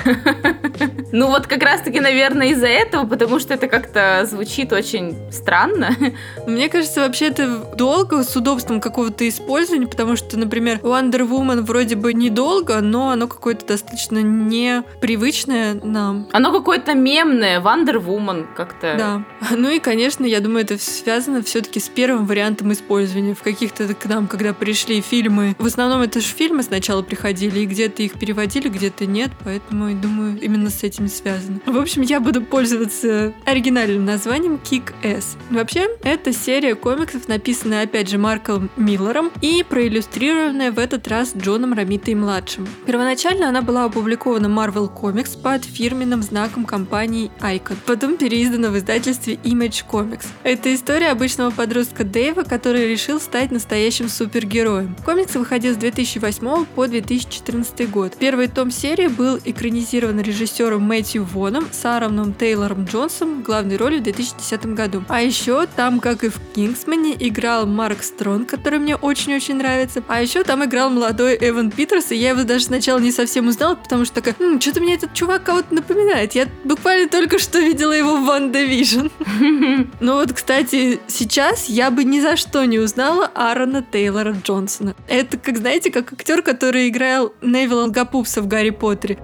[1.12, 5.96] Ну вот как раз-таки, наверное, из-за этого, потому что это как-то звучит очень странно.
[6.46, 11.96] Мне кажется, вообще это долго с удобством какого-то использования, потому что, например, Wonder Woman вроде
[11.96, 16.29] бы недолго, но оно какое-то достаточно непривычное нам.
[16.33, 18.94] Оно какое-то мемное, Wonder Woman как-то.
[18.96, 19.25] Да.
[19.61, 23.35] Ну и, конечно, я думаю, это связано все-таки с первым вариантом использования.
[23.35, 27.66] В каких-то к нам, когда пришли фильмы, в основном это же фильмы сначала приходили, и
[27.66, 31.60] где-то их переводили, где-то нет, поэтому, думаю, именно с этим связано.
[31.66, 35.36] В общем, я буду пользоваться оригинальным названием Kick-Ass.
[35.50, 41.72] Вообще, это серия комиксов, написанная, опять же, Марком Миллером и проиллюстрированная в этот раз Джоном
[41.72, 42.68] Ромитой-младшим.
[42.86, 49.34] Первоначально она была опубликована Marvel Comics под фирменным знаком компании Icon, потом переиздана в издательстве
[49.44, 50.26] Image Comics.
[50.42, 54.94] Это история обычного подростка Дэйва, который решил стать настоящим супергероем.
[55.05, 58.12] Комикс выходил с 2008 по 2014 год.
[58.18, 63.98] Первый том серии был экранизирован режиссером Мэтью Воном с Аароном Тейлором Джонсоном в главной роли
[63.98, 65.03] в 2010 году.
[65.09, 70.03] А еще там, как и в Кингсмане, играл Марк Стронг, который мне очень-очень нравится.
[70.09, 73.74] А еще там играл молодой Эван Питерс, и я его даже сначала не совсем узнала,
[73.74, 76.35] потому что такая, «М, что-то мне этот чувак кого-то напоминает.
[76.35, 79.09] Я буквально только что видела его в WandaVision.
[80.00, 84.95] Ну вот, кстати, сейчас я бы ни за что не узнала Аарона Тейлора Джонсона.
[85.09, 89.19] Это, как знаете, как актер, который играл Невилла Долгопупса в Гарри Поттере.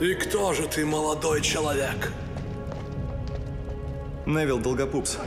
[0.00, 2.12] И кто же ты, молодой человек?
[4.26, 5.18] Невил Долгопупс.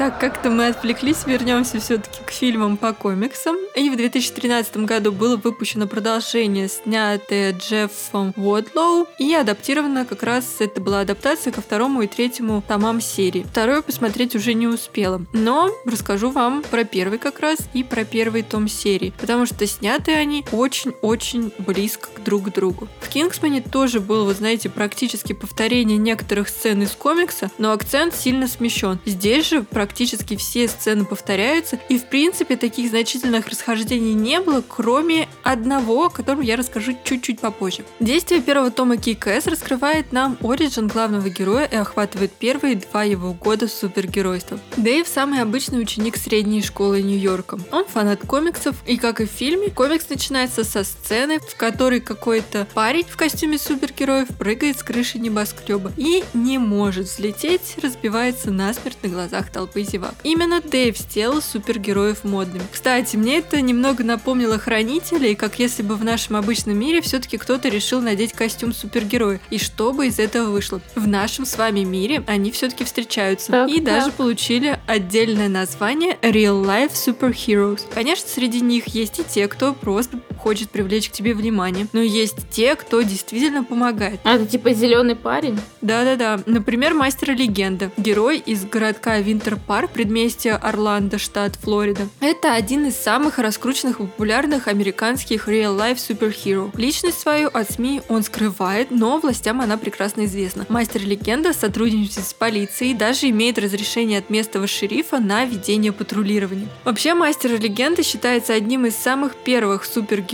[0.00, 3.56] Так, как-то мы отвлеклись, вернемся все-таки к фильмам по комиксам.
[3.76, 10.80] И в 2013 году было выпущено продолжение, снятое Джеффом Уодлоу, и адаптировано как раз, это
[10.80, 13.44] была адаптация ко второму и третьему томам серии.
[13.50, 15.20] Второе посмотреть уже не успела.
[15.34, 20.14] Но расскажу вам про первый как раз и про первый том серии, потому что сняты
[20.14, 22.88] они очень-очень близко друг к другу.
[23.02, 28.48] В Кингсмане тоже было, вы знаете, практически повторение некоторых сцен из комикса, но акцент сильно
[28.48, 28.98] смещен.
[29.04, 35.28] Здесь же практически все сцены повторяются, и в принципе таких значительных расхождений не было, кроме
[35.42, 37.84] одного, о котором я расскажу чуть-чуть попозже.
[38.00, 43.68] Действие первого тома Кикэс раскрывает нам оригин главного героя и охватывает первые два его года
[43.68, 44.58] супергеройства.
[44.76, 47.58] Дэйв самый обычный ученик средней школы Нью-Йорка.
[47.72, 52.66] Он фанат комиксов, и как и в фильме, комикс начинается со сцены, в которой какой-то
[52.74, 59.08] парень в костюме супергероев прыгает с крыши небоскреба и не может взлететь, разбивается насмерть на
[59.08, 60.14] глазах толпы и зевак.
[60.22, 62.62] Именно Дэйв сделал супергероев модными.
[62.70, 67.68] Кстати, мне это немного напомнило Хранителей, как если бы в нашем обычном мире все-таки кто-то
[67.68, 69.40] решил надеть костюм супергероя.
[69.50, 70.80] И что бы из этого вышло?
[70.94, 73.52] В нашем с вами мире они все-таки встречаются.
[73.52, 73.84] Так, и так.
[73.84, 77.82] даже получили отдельное название Real Life Superheroes.
[77.92, 82.48] Конечно, среди них есть и те, кто просто хочет привлечь к тебе внимание, но есть
[82.50, 84.20] те, кто действительно помогает.
[84.24, 85.58] А, это типа зеленый парень?
[85.80, 86.40] Да-да-да.
[86.46, 87.90] Например, Мастер Легенда.
[87.96, 92.08] Герой из городка Винтер Парк, предместья Орландо, штат Флорида.
[92.20, 96.70] Это один из самых раскрученных и популярных американских real-life superhero.
[96.76, 100.66] Личность свою от СМИ он скрывает, но властям она прекрасно известна.
[100.68, 106.68] Мастер Легенда сотрудничает с полицией и даже имеет разрешение от местного шерифа на ведение патрулирования.
[106.84, 110.29] Вообще, Мастер Легенда считается одним из самых первых супергероев,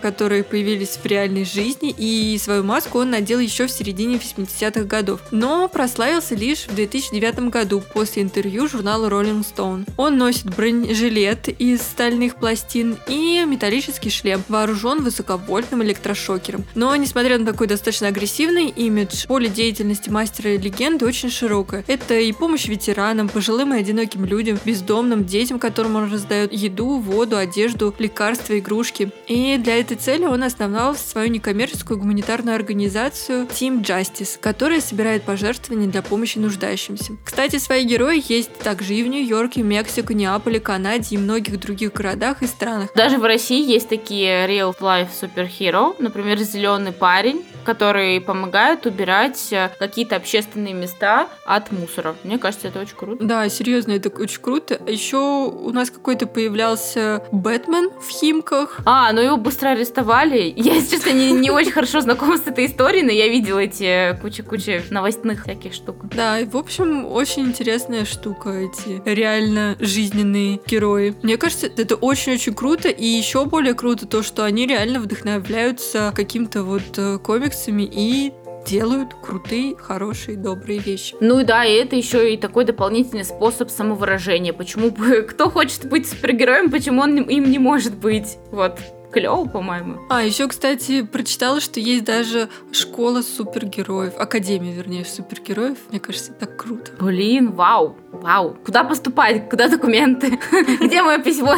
[0.00, 5.20] которые появились в реальной жизни, и свою маску он надел еще в середине 80-х годов,
[5.32, 9.88] но прославился лишь в 2009 году после интервью журнала Rolling Stone.
[9.96, 16.64] Он носит бронежилет из стальных пластин и металлический шлем, вооружен высоковольтным электрошокером.
[16.76, 21.84] Но, несмотря на такой достаточно агрессивный имидж, поле деятельности мастера легенды очень широкое.
[21.88, 27.36] Это и помощь ветеранам, пожилым и одиноким людям, бездомным, детям, которым он раздает еду, воду,
[27.36, 29.10] одежду, лекарства, игрушки.
[29.26, 35.88] И для этой цели он основал свою некоммерческую гуманитарную организацию Team Justice, которая собирает пожертвования
[35.88, 37.16] для помощи нуждающимся.
[37.24, 42.42] Кстати, свои герои есть также и в Нью-Йорке, Мексике, Неаполе, Канаде и многих других городах
[42.42, 42.90] и странах.
[42.94, 49.70] Даже в России есть такие real life superhero, например, зеленый парень, который помогает убирать э,
[49.78, 52.14] какие-то общественные места от мусора.
[52.24, 53.24] Мне кажется, это очень круто.
[53.24, 54.80] Да, серьезно, это очень круто.
[54.86, 58.80] Еще у нас какой-то появлялся Бэтмен в Химках.
[58.84, 60.52] А, ну его быстро арестовали.
[60.56, 64.18] Я, если честно, не, не очень хорошо знакома с этой историей, но я видела эти
[64.20, 66.08] куча-куча новостных всяких штук.
[66.14, 71.14] Да, и в общем, очень интересная штука эти реально жизненные герои.
[71.22, 76.62] Мне кажется, это очень-очень круто, и еще более круто то, что они реально вдохновляются каким-то
[76.62, 77.18] вот э,
[77.60, 78.32] комиксами и
[78.66, 81.16] делают крутые, хорошие, добрые вещи.
[81.20, 84.52] Ну и да, и это еще и такой дополнительный способ самовыражения.
[84.52, 88.38] Почему бы кто хочет быть супергероем, почему он им не может быть?
[88.50, 88.78] Вот.
[89.12, 89.98] Клево, по-моему.
[90.08, 95.78] А, еще, кстати, прочитала, что есть даже школа супергероев, академия, вернее, супергероев.
[95.90, 96.92] Мне кажется, так круто.
[97.00, 98.56] Блин, вау, вау.
[98.64, 99.50] Куда поступать?
[99.50, 100.38] Куда документы?
[100.80, 101.56] Где мое письмо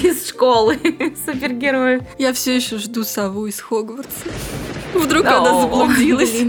[0.00, 0.76] из школы
[1.24, 2.02] супергероев?
[2.18, 4.30] Я все еще жду сову из Хогвартса.
[4.94, 6.42] Вдруг она заблудилась.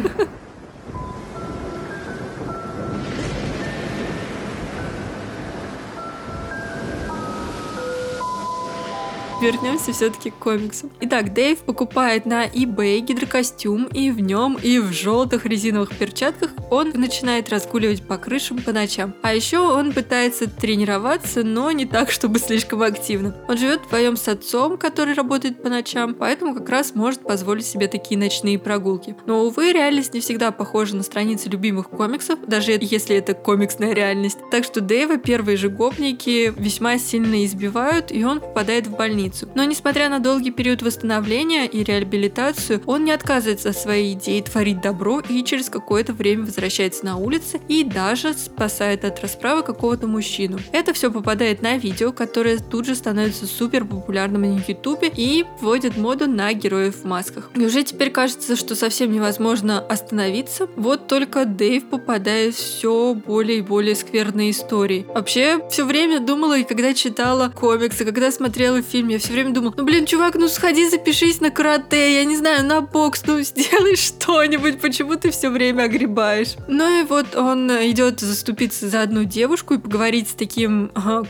[9.42, 10.92] Вернемся все-таки к комиксам.
[11.00, 16.92] Итак, Дэйв покупает на eBay гидрокостюм, и в нем, и в желтых резиновых перчатках он
[16.94, 19.16] начинает разгуливать по крышам по ночам.
[19.22, 23.34] А еще он пытается тренироваться, но не так, чтобы слишком активно.
[23.48, 27.88] Он живет вдвоем с отцом, который работает по ночам, поэтому как раз может позволить себе
[27.88, 29.16] такие ночные прогулки.
[29.26, 34.40] Но, увы, реальность не всегда похожа на страницы любимых комиксов, даже если это комиксная реальность.
[34.52, 39.29] Так что Дэйва первые же гопники весьма сильно избивают, и он попадает в больницу.
[39.56, 44.82] Но несмотря на долгий период восстановления и реабилитацию, он не отказывается от своей идеи творить
[44.82, 50.60] добро и через какое-то время возвращается на улицы и даже спасает от расправы какого-то мужчину.
[50.72, 55.98] Это все попадает на видео, которое тут же становится супер популярным на ютубе и вводит
[55.98, 57.50] моду на героев в масках.
[57.56, 60.68] И уже теперь кажется, что совсем невозможно остановиться.
[60.76, 65.06] Вот только Дэйв попадает все более и более скверные истории.
[65.14, 69.74] Вообще, все время думала, и когда читала комиксы, когда смотрела фильм, я все время думала,
[69.78, 73.96] ну блин, чувак, ну сходи, запишись на карате, я не знаю, на бокс, ну сделай
[73.96, 76.56] что-нибудь, почему ты все время огребаешь?
[76.68, 81.24] Ну и вот он идет заступиться за одну девушку и поговорить с таким ага,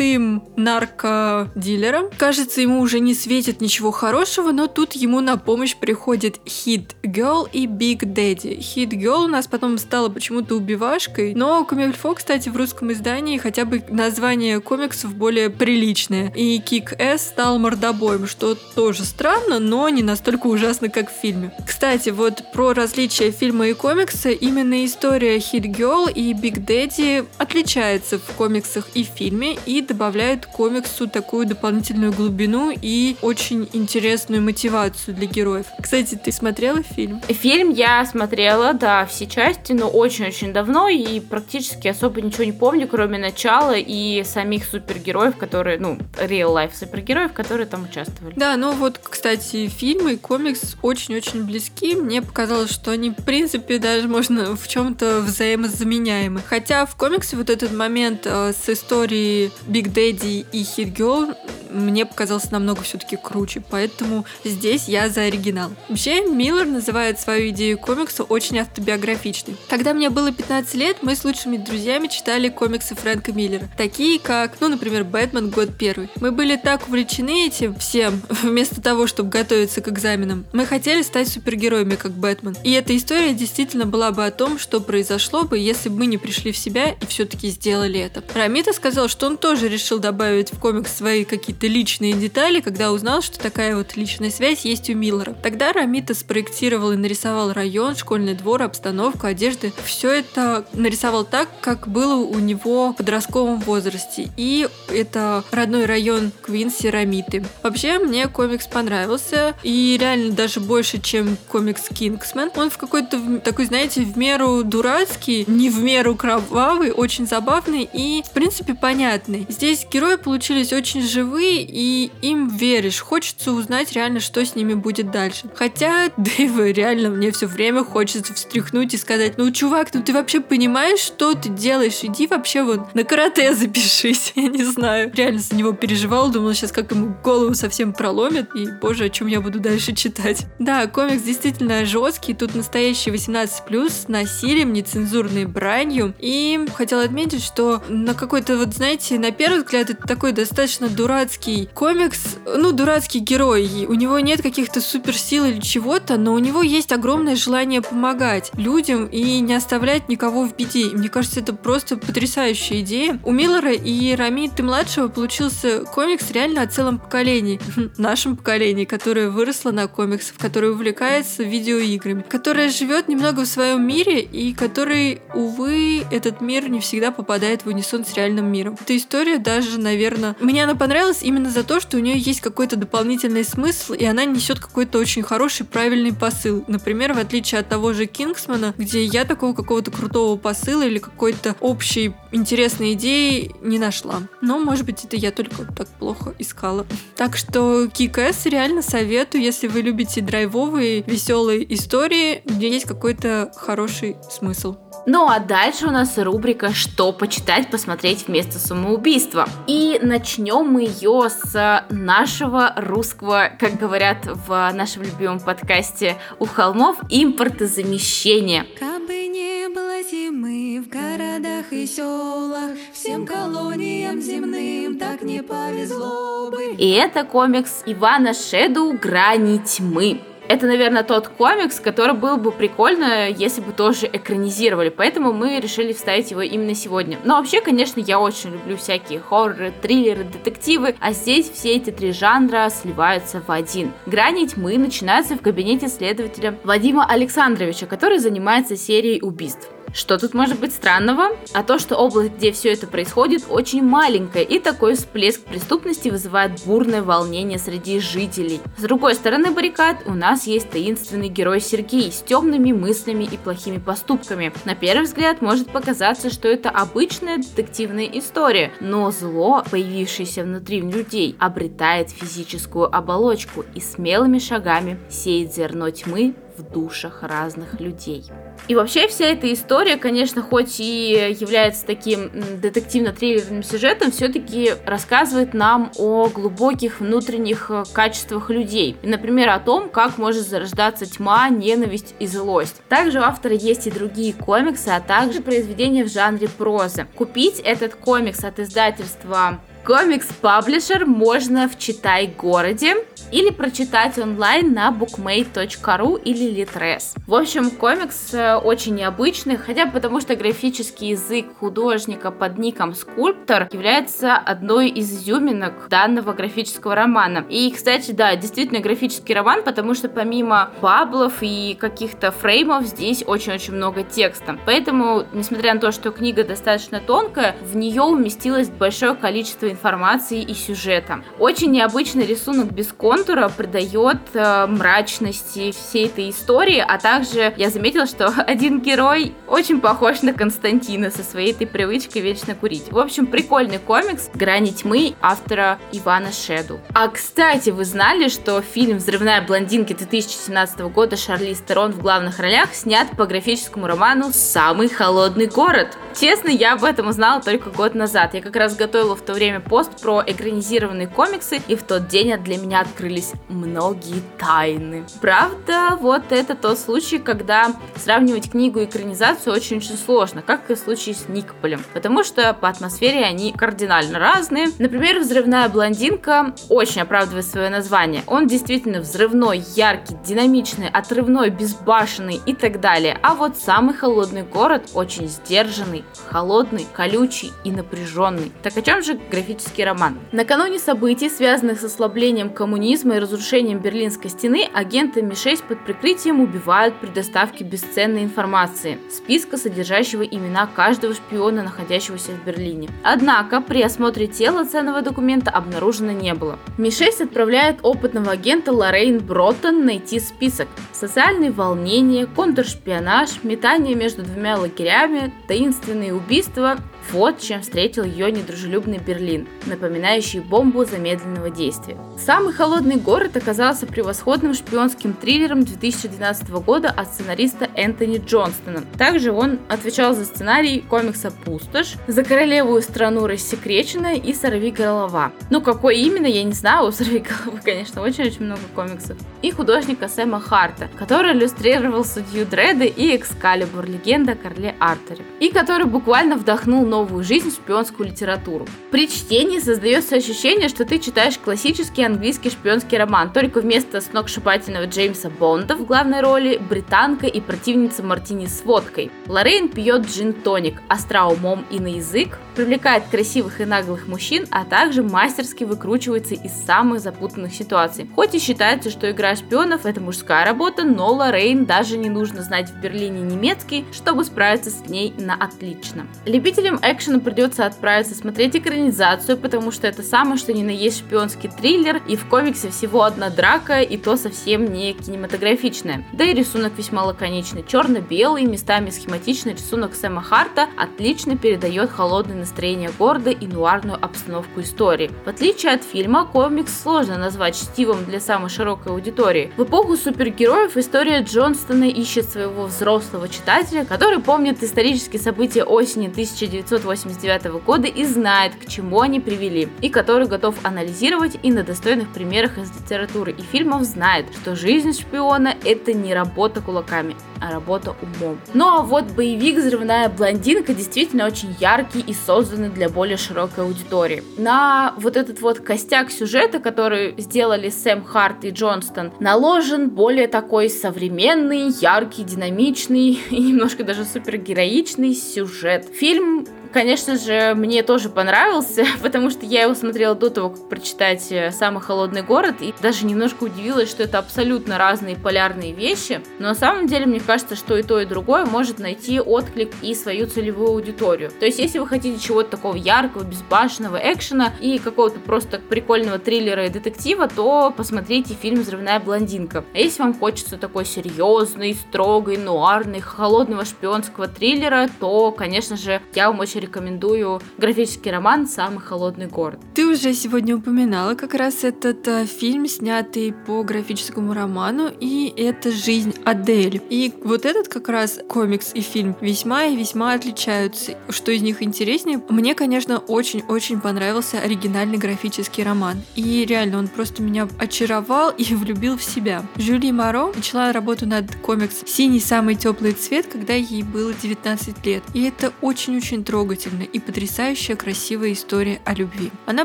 [0.00, 2.06] крутым наркодилером.
[2.16, 7.46] Кажется, ему уже не светит ничего хорошего, но тут ему на помощь приходит Hit Girl
[7.52, 8.58] и Big Daddy.
[8.58, 13.66] Hit Girl у нас потом стала почему-то убивашкой, но Комильфо, кстати, в русском издании хотя
[13.66, 16.32] бы название комиксов более приличное.
[16.34, 21.52] И Kick Ass стал мордобоем, что тоже странно, но не настолько ужасно, как в фильме.
[21.66, 28.18] Кстати, вот про различия фильма и комикса, именно история Hit Girl и Big Daddy отличается
[28.18, 35.16] в комиксах и в фильме, и добавляют комиксу такую дополнительную глубину и очень интересную мотивацию
[35.16, 35.66] для героев.
[35.82, 37.20] Кстати, ты смотрела фильм?
[37.28, 42.86] Фильм я смотрела, да, все части, но очень-очень давно и практически особо ничего не помню,
[42.86, 48.34] кроме начала и самих супергероев, которые, ну, real-life супергероев, которые там участвовали.
[48.36, 51.96] Да, ну вот, кстати, фильмы и комикс очень-очень близки.
[51.96, 56.42] Мне показалось, что они, в принципе, даже можно в чем-то взаимозаменяемы.
[56.46, 59.50] Хотя в комиксе вот этот момент э, с историей
[59.80, 61.34] Big Daddy и Hit Girl
[61.72, 65.70] мне показался намного все-таки круче, поэтому здесь я за оригинал.
[65.88, 69.56] Вообще, Миллер называет свою идею комикса очень автобиографичной.
[69.68, 74.60] Когда мне было 15 лет, мы с лучшими друзьями читали комиксы Фрэнка Миллера, такие как,
[74.60, 75.50] ну, например, «Бэтмен.
[75.50, 76.08] Год первый».
[76.20, 80.46] Мы были так увлечены этим всем, вместо того, чтобы готовиться к экзаменам.
[80.52, 82.56] Мы хотели стать супергероями, как Бэтмен.
[82.64, 86.18] И эта история действительно была бы о том, что произошло бы, если бы мы не
[86.18, 88.22] пришли в себя и все-таки сделали это.
[88.34, 93.22] Рамита сказал, что он тоже решил добавить в комикс свои какие-то личные детали, когда узнал,
[93.22, 95.34] что такая вот личная связь есть у Миллера.
[95.42, 99.72] Тогда Рамита спроектировал и нарисовал район, школьный двор, обстановку, одежды.
[99.84, 104.28] Все это нарисовал так, как было у него в подростковом возрасте.
[104.36, 107.44] И это родной район Квинси Рамиты.
[107.62, 109.54] Вообще, мне комикс понравился.
[109.62, 112.50] И реально даже больше, чем комикс Кингсмен.
[112.56, 118.22] Он в какой-то такой, знаете, в меру дурацкий, не в меру кровавый, очень забавный и,
[118.24, 119.46] в принципе, понятный.
[119.48, 123.00] Здесь герои получились очень живые, и им веришь.
[123.00, 125.50] Хочется узнать реально, что с ними будет дальше.
[125.54, 130.40] Хотя Дэйва реально мне все время хочется встряхнуть и сказать, ну, чувак, ну ты вообще
[130.40, 132.00] понимаешь, что ты делаешь?
[132.02, 134.32] Иди вообще вот на карате запишись.
[134.36, 135.12] Я не знаю.
[135.14, 138.54] Реально за него переживал, думала сейчас, как ему голову совсем проломит.
[138.54, 140.46] И, боже, о чем я буду дальше читать.
[140.60, 142.34] Да, комикс действительно жесткий.
[142.34, 146.14] Тут настоящий 18+, с насилием, нецензурной бранью.
[146.18, 151.39] И хотела отметить, что на какой-то, вот знаете, на первый взгляд, это такой достаточно дурацкий
[151.74, 153.86] комикс, ну, дурацкий герой.
[153.88, 159.06] У него нет каких-то суперсил или чего-то, но у него есть огромное желание помогать людям
[159.06, 160.88] и не оставлять никого в беде.
[160.88, 163.18] И мне кажется, это просто потрясающая идея.
[163.24, 167.60] У Миллера и Рамиты младшего получился комикс реально о целом поколении.
[167.98, 174.20] Нашем поколении, которое выросло на комиксах, которое увлекается видеоиграми, которое живет немного в своем мире
[174.20, 178.76] и который, увы, этот мир не всегда попадает в унисон с реальным миром.
[178.80, 182.76] Эта история даже, наверное, мне она понравилась именно за то, что у нее есть какой-то
[182.76, 186.64] дополнительный смысл, и она несет какой-то очень хороший, правильный посыл.
[186.66, 191.54] Например, в отличие от того же Кингсмана, где я такого какого-то крутого посыла или какой-то
[191.60, 194.22] общей интересной идеи не нашла.
[194.40, 196.84] Но, может быть, это я только так плохо искала.
[197.16, 204.16] Так что Кикэс реально советую, если вы любите драйвовые, веселые истории, где есть какой-то хороший
[204.30, 204.76] смысл.
[205.06, 209.48] Ну а дальше у нас рубрика «Что почитать, посмотреть вместо самоубийства».
[209.66, 216.96] И начнем мы ее с нашего русского, как говорят в нашем любимом подкасте «У холмов»,
[217.08, 218.66] импортозамещения.
[218.78, 226.74] Кабы не было зимы в городах и селах, всем колониям земным так не повезло бы.
[226.76, 230.20] И это комикс Ивана Шеду «Грани тьмы».
[230.50, 234.88] Это, наверное, тот комикс, который был бы прикольно, если бы тоже экранизировали.
[234.88, 237.20] Поэтому мы решили вставить его именно сегодня.
[237.22, 240.96] Но вообще, конечно, я очень люблю всякие хорроры, триллеры, детективы.
[240.98, 243.92] А здесь все эти три жанра сливаются в один.
[244.06, 249.70] Грани тьмы начинается в кабинете следователя Вадима Александровича, который занимается серией убийств.
[249.92, 251.36] Что тут может быть странного?
[251.52, 256.62] А то, что область, где все это происходит, очень маленькая, и такой всплеск преступности вызывает
[256.64, 258.60] бурное волнение среди жителей.
[258.76, 263.78] С другой стороны баррикад у нас есть таинственный герой Сергей с темными мыслями и плохими
[263.78, 264.52] поступками.
[264.64, 271.36] На первый взгляд может показаться, что это обычная детективная история, но зло, появившееся внутри людей,
[271.38, 278.24] обретает физическую оболочку и смелыми шагами сеет зерно тьмы в душах разных людей.
[278.68, 282.30] И вообще вся эта история, конечно, хоть и является таким
[282.60, 288.96] детективно-триллерным сюжетом, все-таки рассказывает нам о глубоких внутренних э, качествах людей.
[289.02, 292.82] И, например, о том, как может зарождаться тьма, ненависть и злость.
[292.88, 297.06] Также у автора есть и другие комиксы, а также произведения в жанре прозы.
[297.16, 302.96] Купить этот комикс от издательства Комикс Паблишер можно в Читай-городе
[303.32, 307.16] или прочитать онлайн на bookmate.ru или Litres.
[307.26, 313.68] В общем, комикс э, очень необычный, хотя потому что графический язык художника под ником Скульптор
[313.72, 317.44] является одной из изюминок данного графического романа.
[317.48, 323.74] И, кстати, да, действительно графический роман, потому что помимо паблов и каких-то фреймов здесь очень-очень
[323.74, 324.58] много текста.
[324.66, 330.54] Поэтому, несмотря на то, что книга достаточно тонкая, в нее уместилось большое количество информации и
[330.54, 331.22] сюжета.
[331.38, 338.06] Очень необычный рисунок без контура придает э, мрачности всей этой истории, а также я заметила,
[338.06, 342.90] что один герой очень похож на Константина со своей этой привычкой вечно курить.
[342.90, 346.80] В общем, прикольный комикс «Грани тьмы» автора Ивана Шеду.
[346.94, 352.74] А, кстати, вы знали, что фильм «Взрывная блондинка» 2017 года Шарли Стерон в главных ролях
[352.74, 355.96] снят по графическому роману «Самый холодный город»?
[356.18, 358.34] Честно, я об этом узнала только год назад.
[358.34, 362.36] Я как раз готовила в то время пост про экранизированные комиксы, и в тот день
[362.42, 365.04] для меня открылись многие тайны.
[365.20, 370.78] Правда, вот это тот случай, когда сравнивать книгу и экранизацию очень-очень сложно, как и в
[370.78, 374.68] случае с Никополем, потому что по атмосфере они кардинально разные.
[374.78, 378.22] Например, «Взрывная блондинка» очень оправдывает свое название.
[378.26, 383.18] Он действительно взрывной, яркий, динамичный, отрывной, безбашенный и так далее.
[383.22, 388.52] А вот самый холодный город очень сдержанный, холодный, колючий и напряженный.
[388.62, 390.18] Так о чем же графический роман?
[390.32, 396.94] Накануне событий, связанных с ослаблением коммунизма и разрушением Берлинской стены, агенты Ми-6 под прикрытием убивают
[397.00, 402.88] при доставке бесценной информации, списка, содержащего имена каждого шпиона, находящегося в Берлине.
[403.02, 406.58] Однако при осмотре тела ценного документа обнаружено не было.
[406.78, 410.68] Ми-6 отправляет опытного агента Лоррейн Броттон найти список.
[410.92, 416.78] Социальные волнения, контршпионаж, метание между двумя лагерями, таинственные убийства
[417.12, 421.96] вот чем встретил ее недружелюбный Берлин, напоминающий бомбу замедленного действия.
[422.18, 428.82] Самый холодный город оказался превосходным шпионским триллером 2012 года от сценариста Энтони Джонстона.
[428.98, 435.32] Также он отвечал за сценарий комикса «Пустошь», «За королевую страну рассекреченная» и «Сорви голова».
[435.50, 439.16] Ну, какой именно, я не знаю, у «Сорви головы», конечно, очень-очень много комиксов.
[439.42, 445.86] И художника Сэма Харта, который иллюстрировал судью Дреда и Экскалибур, легенда о Артере, и который
[445.86, 448.66] буквально вдохнул новую жизнь шпионскую литературу.
[448.90, 455.30] При чтении создается ощущение, что ты читаешь классический английский шпионский роман, только вместо сногсшибательного Джеймса
[455.30, 459.10] Бонда в главной роли британка и противница Мартини с водкой.
[459.26, 465.02] Лоррейн пьет джин-тоник, остра умом и на язык, привлекает красивых и наглых мужчин, а также
[465.02, 468.10] мастерски выкручивается из самых запутанных ситуаций.
[468.14, 472.68] Хоть и считается, что игра шпионов это мужская работа, но Лоррейн даже не нужно знать
[472.68, 476.06] в Берлине немецкий, чтобы справиться с ней на отлично.
[476.26, 481.50] Любителям экшена придется отправиться смотреть экранизацию, потому что это самое что ни на есть шпионский
[481.50, 486.04] триллер, и в комиксе всего одна драка, и то совсем не кинематографичная.
[486.12, 487.64] Да и рисунок весьма лаконичный.
[487.66, 495.10] Черно-белый, местами схематичный рисунок Сэма Харта отлично передает холодное настроение города и нуарную обстановку истории.
[495.24, 499.52] В отличие от фильма, комикс сложно назвать чтивом для самой широкой аудитории.
[499.56, 506.69] В эпоху супергероев история Джонстона ищет своего взрослого читателя, который помнит исторические события осени 1900
[506.76, 512.12] 1989 года и знает, к чему они привели, и который готов анализировать и на достойных
[512.12, 517.94] примерах из литературы и фильмов знает, что жизнь шпиона– это не работа кулаками, а работа
[518.02, 518.38] умом.
[518.54, 524.22] Ну а вот боевик «Взрывная блондинка» действительно очень яркий и созданный для более широкой аудитории.
[524.36, 530.70] На вот этот вот костяк сюжета, который сделали Сэм Харт и Джонстон, наложен более такой
[530.70, 535.86] современный, яркий, динамичный и немножко даже супергероичный сюжет.
[535.94, 541.30] Фильм конечно же, мне тоже понравился, потому что я его смотрела до того, как прочитать
[541.30, 546.20] э, «Самый холодный город», и даже немножко удивилась, что это абсолютно разные полярные вещи.
[546.38, 549.94] Но на самом деле, мне кажется, что и то, и другое может найти отклик и
[549.94, 551.30] свою целевую аудиторию.
[551.30, 556.66] То есть, если вы хотите чего-то такого яркого, безбашенного экшена и какого-то просто прикольного триллера
[556.66, 559.64] и детектива, то посмотрите фильм «Взрывная блондинка».
[559.74, 566.28] А если вам хочется такой серьезный, строгой, нуарный, холодного шпионского триллера, то, конечно же, я
[566.30, 569.58] вам очень рекомендую графический роман «Самый холодный город».
[569.74, 575.70] Ты уже сегодня упоминала как раз этот э, фильм, снятый по графическому роману, и это
[575.70, 576.82] «Жизнь Адель».
[576.90, 580.98] И вот этот как раз комикс и фильм весьма и весьма отличаются.
[581.08, 582.22] Что из них интереснее?
[582.28, 586.02] Мне, конечно, очень-очень понравился оригинальный графический роман.
[586.14, 589.42] И реально, он просто меня очаровал и влюбил в себя.
[589.56, 595.02] Жюли Маро начала работу над комикс «Синий самый теплый цвет», когда ей было 19 лет.
[595.14, 599.30] И это очень-очень трогательно трогательная и потрясающая красивая история о любви.
[599.46, 599.64] Она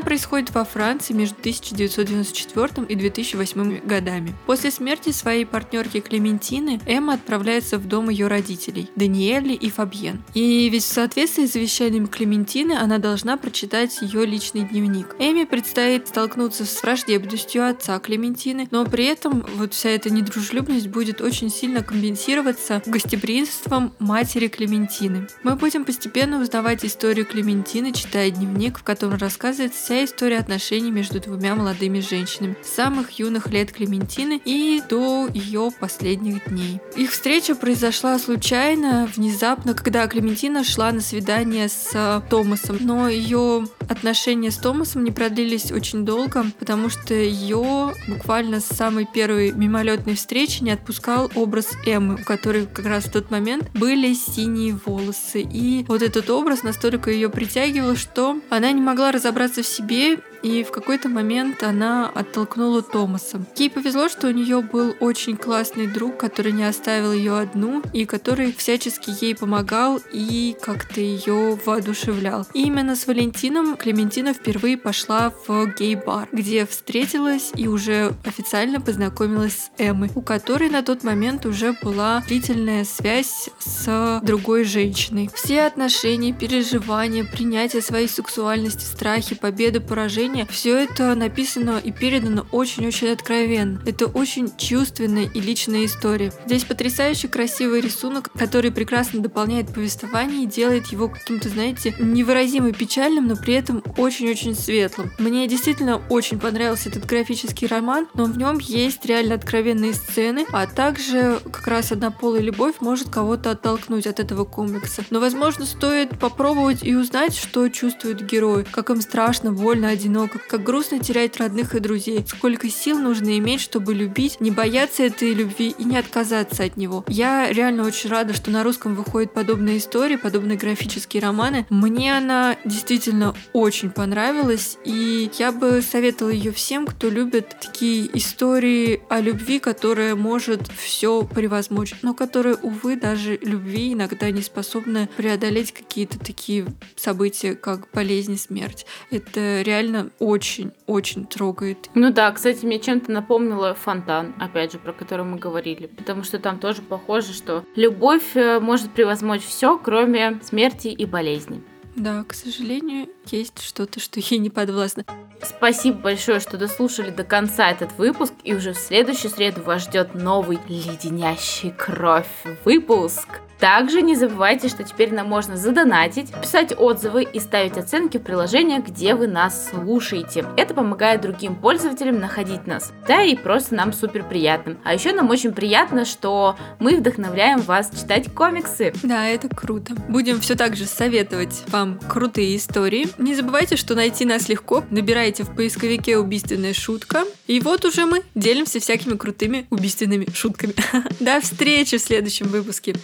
[0.00, 4.34] происходит во Франции между 1994 и 2008 годами.
[4.46, 10.22] После смерти своей партнерки Клементины Эмма отправляется в дом ее родителей, Даниэли и Фабьен.
[10.34, 15.16] И ведь в соответствии с завещанием Клементины она должна прочитать ее личный дневник.
[15.18, 21.20] Эми предстоит столкнуться с враждебностью отца Клементины, но при этом вот вся эта недружелюбность будет
[21.20, 25.26] очень сильно компенсироваться гостеприимством матери Клементины.
[25.42, 30.90] Мы будем постепенно узнавать открывать историю Клементины, читая дневник, в котором рассказывается вся история отношений
[30.90, 32.56] между двумя молодыми женщинами.
[32.62, 36.80] С самых юных лет Клементины и до ее последних дней.
[36.96, 42.78] Их встреча произошла случайно, внезапно, когда Клементина шла на свидание с Томасом.
[42.80, 49.06] Но ее отношения с Томасом не продлились очень долго, потому что ее буквально с самой
[49.06, 54.14] первой мимолетной встречи не отпускал образ Эммы, у которой как раз в тот момент были
[54.14, 55.40] синие волосы.
[55.40, 60.62] И вот этот образ настолько ее притягивал, что она не могла разобраться в себе и
[60.62, 63.44] в какой-то момент она оттолкнула Томаса.
[63.56, 68.04] Ей повезло, что у нее был очень классный друг, который не оставил ее одну и
[68.06, 72.46] который всячески ей помогал и как-то ее воодушевлял.
[72.54, 79.54] И именно с Валентином Клементина впервые пошла в гей-бар, где встретилась и уже официально познакомилась
[79.54, 85.28] с Эммой, у которой на тот момент уже была длительная связь с другой женщиной.
[85.34, 92.46] Все отношения, переживания, принятие своей сексуальности, страхи, победы, поражения произведения, все это написано и передано
[92.50, 93.80] очень-очень откровенно.
[93.86, 96.32] Это очень чувственная и личная история.
[96.46, 103.26] Здесь потрясающе красивый рисунок, который прекрасно дополняет повествование и делает его каким-то, знаете, невыразимо печальным,
[103.26, 105.12] но при этом очень-очень светлым.
[105.18, 110.66] Мне действительно очень понравился этот графический роман, но в нем есть реально откровенные сцены, а
[110.66, 115.04] также как раз однополая любовь может кого-то оттолкнуть от этого комикса.
[115.10, 120.38] Но, возможно, стоит попробовать и узнать, что чувствуют герои, как им страшно, больно, одиноко, одиноко,
[120.38, 125.32] как грустно терять родных и друзей, сколько сил нужно иметь, чтобы любить, не бояться этой
[125.32, 127.04] любви и не отказаться от него.
[127.08, 131.66] Я реально очень рада, что на русском выходят подобные истории, подобные графические романы.
[131.70, 139.00] Мне она действительно очень понравилась, и я бы советовала ее всем, кто любит такие истории
[139.08, 145.72] о любви, которая может все превозмочь, но которая, увы, даже любви иногда не способна преодолеть
[145.72, 146.66] какие-то такие
[146.96, 148.86] события, как болезнь, смерть.
[149.10, 151.90] Это реально очень-очень трогает.
[151.94, 155.86] Ну да, кстати, мне чем-то напомнило фонтан, опять же, про который мы говорили.
[155.86, 161.62] Потому что там тоже похоже, что любовь э, может превозмочь все, кроме смерти и болезни.
[161.96, 165.04] Да, к сожалению, есть что-то, что ей не подвластно.
[165.42, 170.14] Спасибо большое, что дослушали до конца этот выпуск, и уже в следующую среду вас ждет
[170.14, 172.26] новый леденящий кровь
[172.64, 173.40] выпуск.
[173.58, 178.84] Также не забывайте, что теперь нам можно задонатить, писать отзывы и ставить оценки в приложениях,
[178.86, 180.44] где вы нас слушаете.
[180.56, 182.92] Это помогает другим пользователям находить нас.
[183.08, 184.76] Да и просто нам супер приятно.
[184.84, 188.92] А еще нам очень приятно, что мы вдохновляем вас читать комиксы.
[189.02, 189.94] Да, это круто.
[190.08, 193.08] Будем все так же советовать вам крутые истории.
[193.18, 194.84] Не забывайте, что найти нас легко.
[194.90, 197.24] Набирайте в поисковике «Убийственная шутка».
[197.46, 200.74] И вот уже мы делимся всякими крутыми убийственными шутками.
[201.20, 202.96] До встречи в следующем выпуске.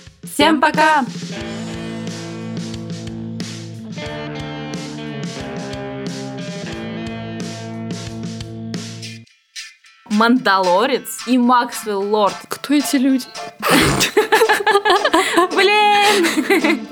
[0.43, 1.05] Всем пока!
[10.11, 12.34] Мандалорец и Максвелл Лорд.
[12.49, 13.26] Кто эти люди?
[15.55, 16.88] Блин!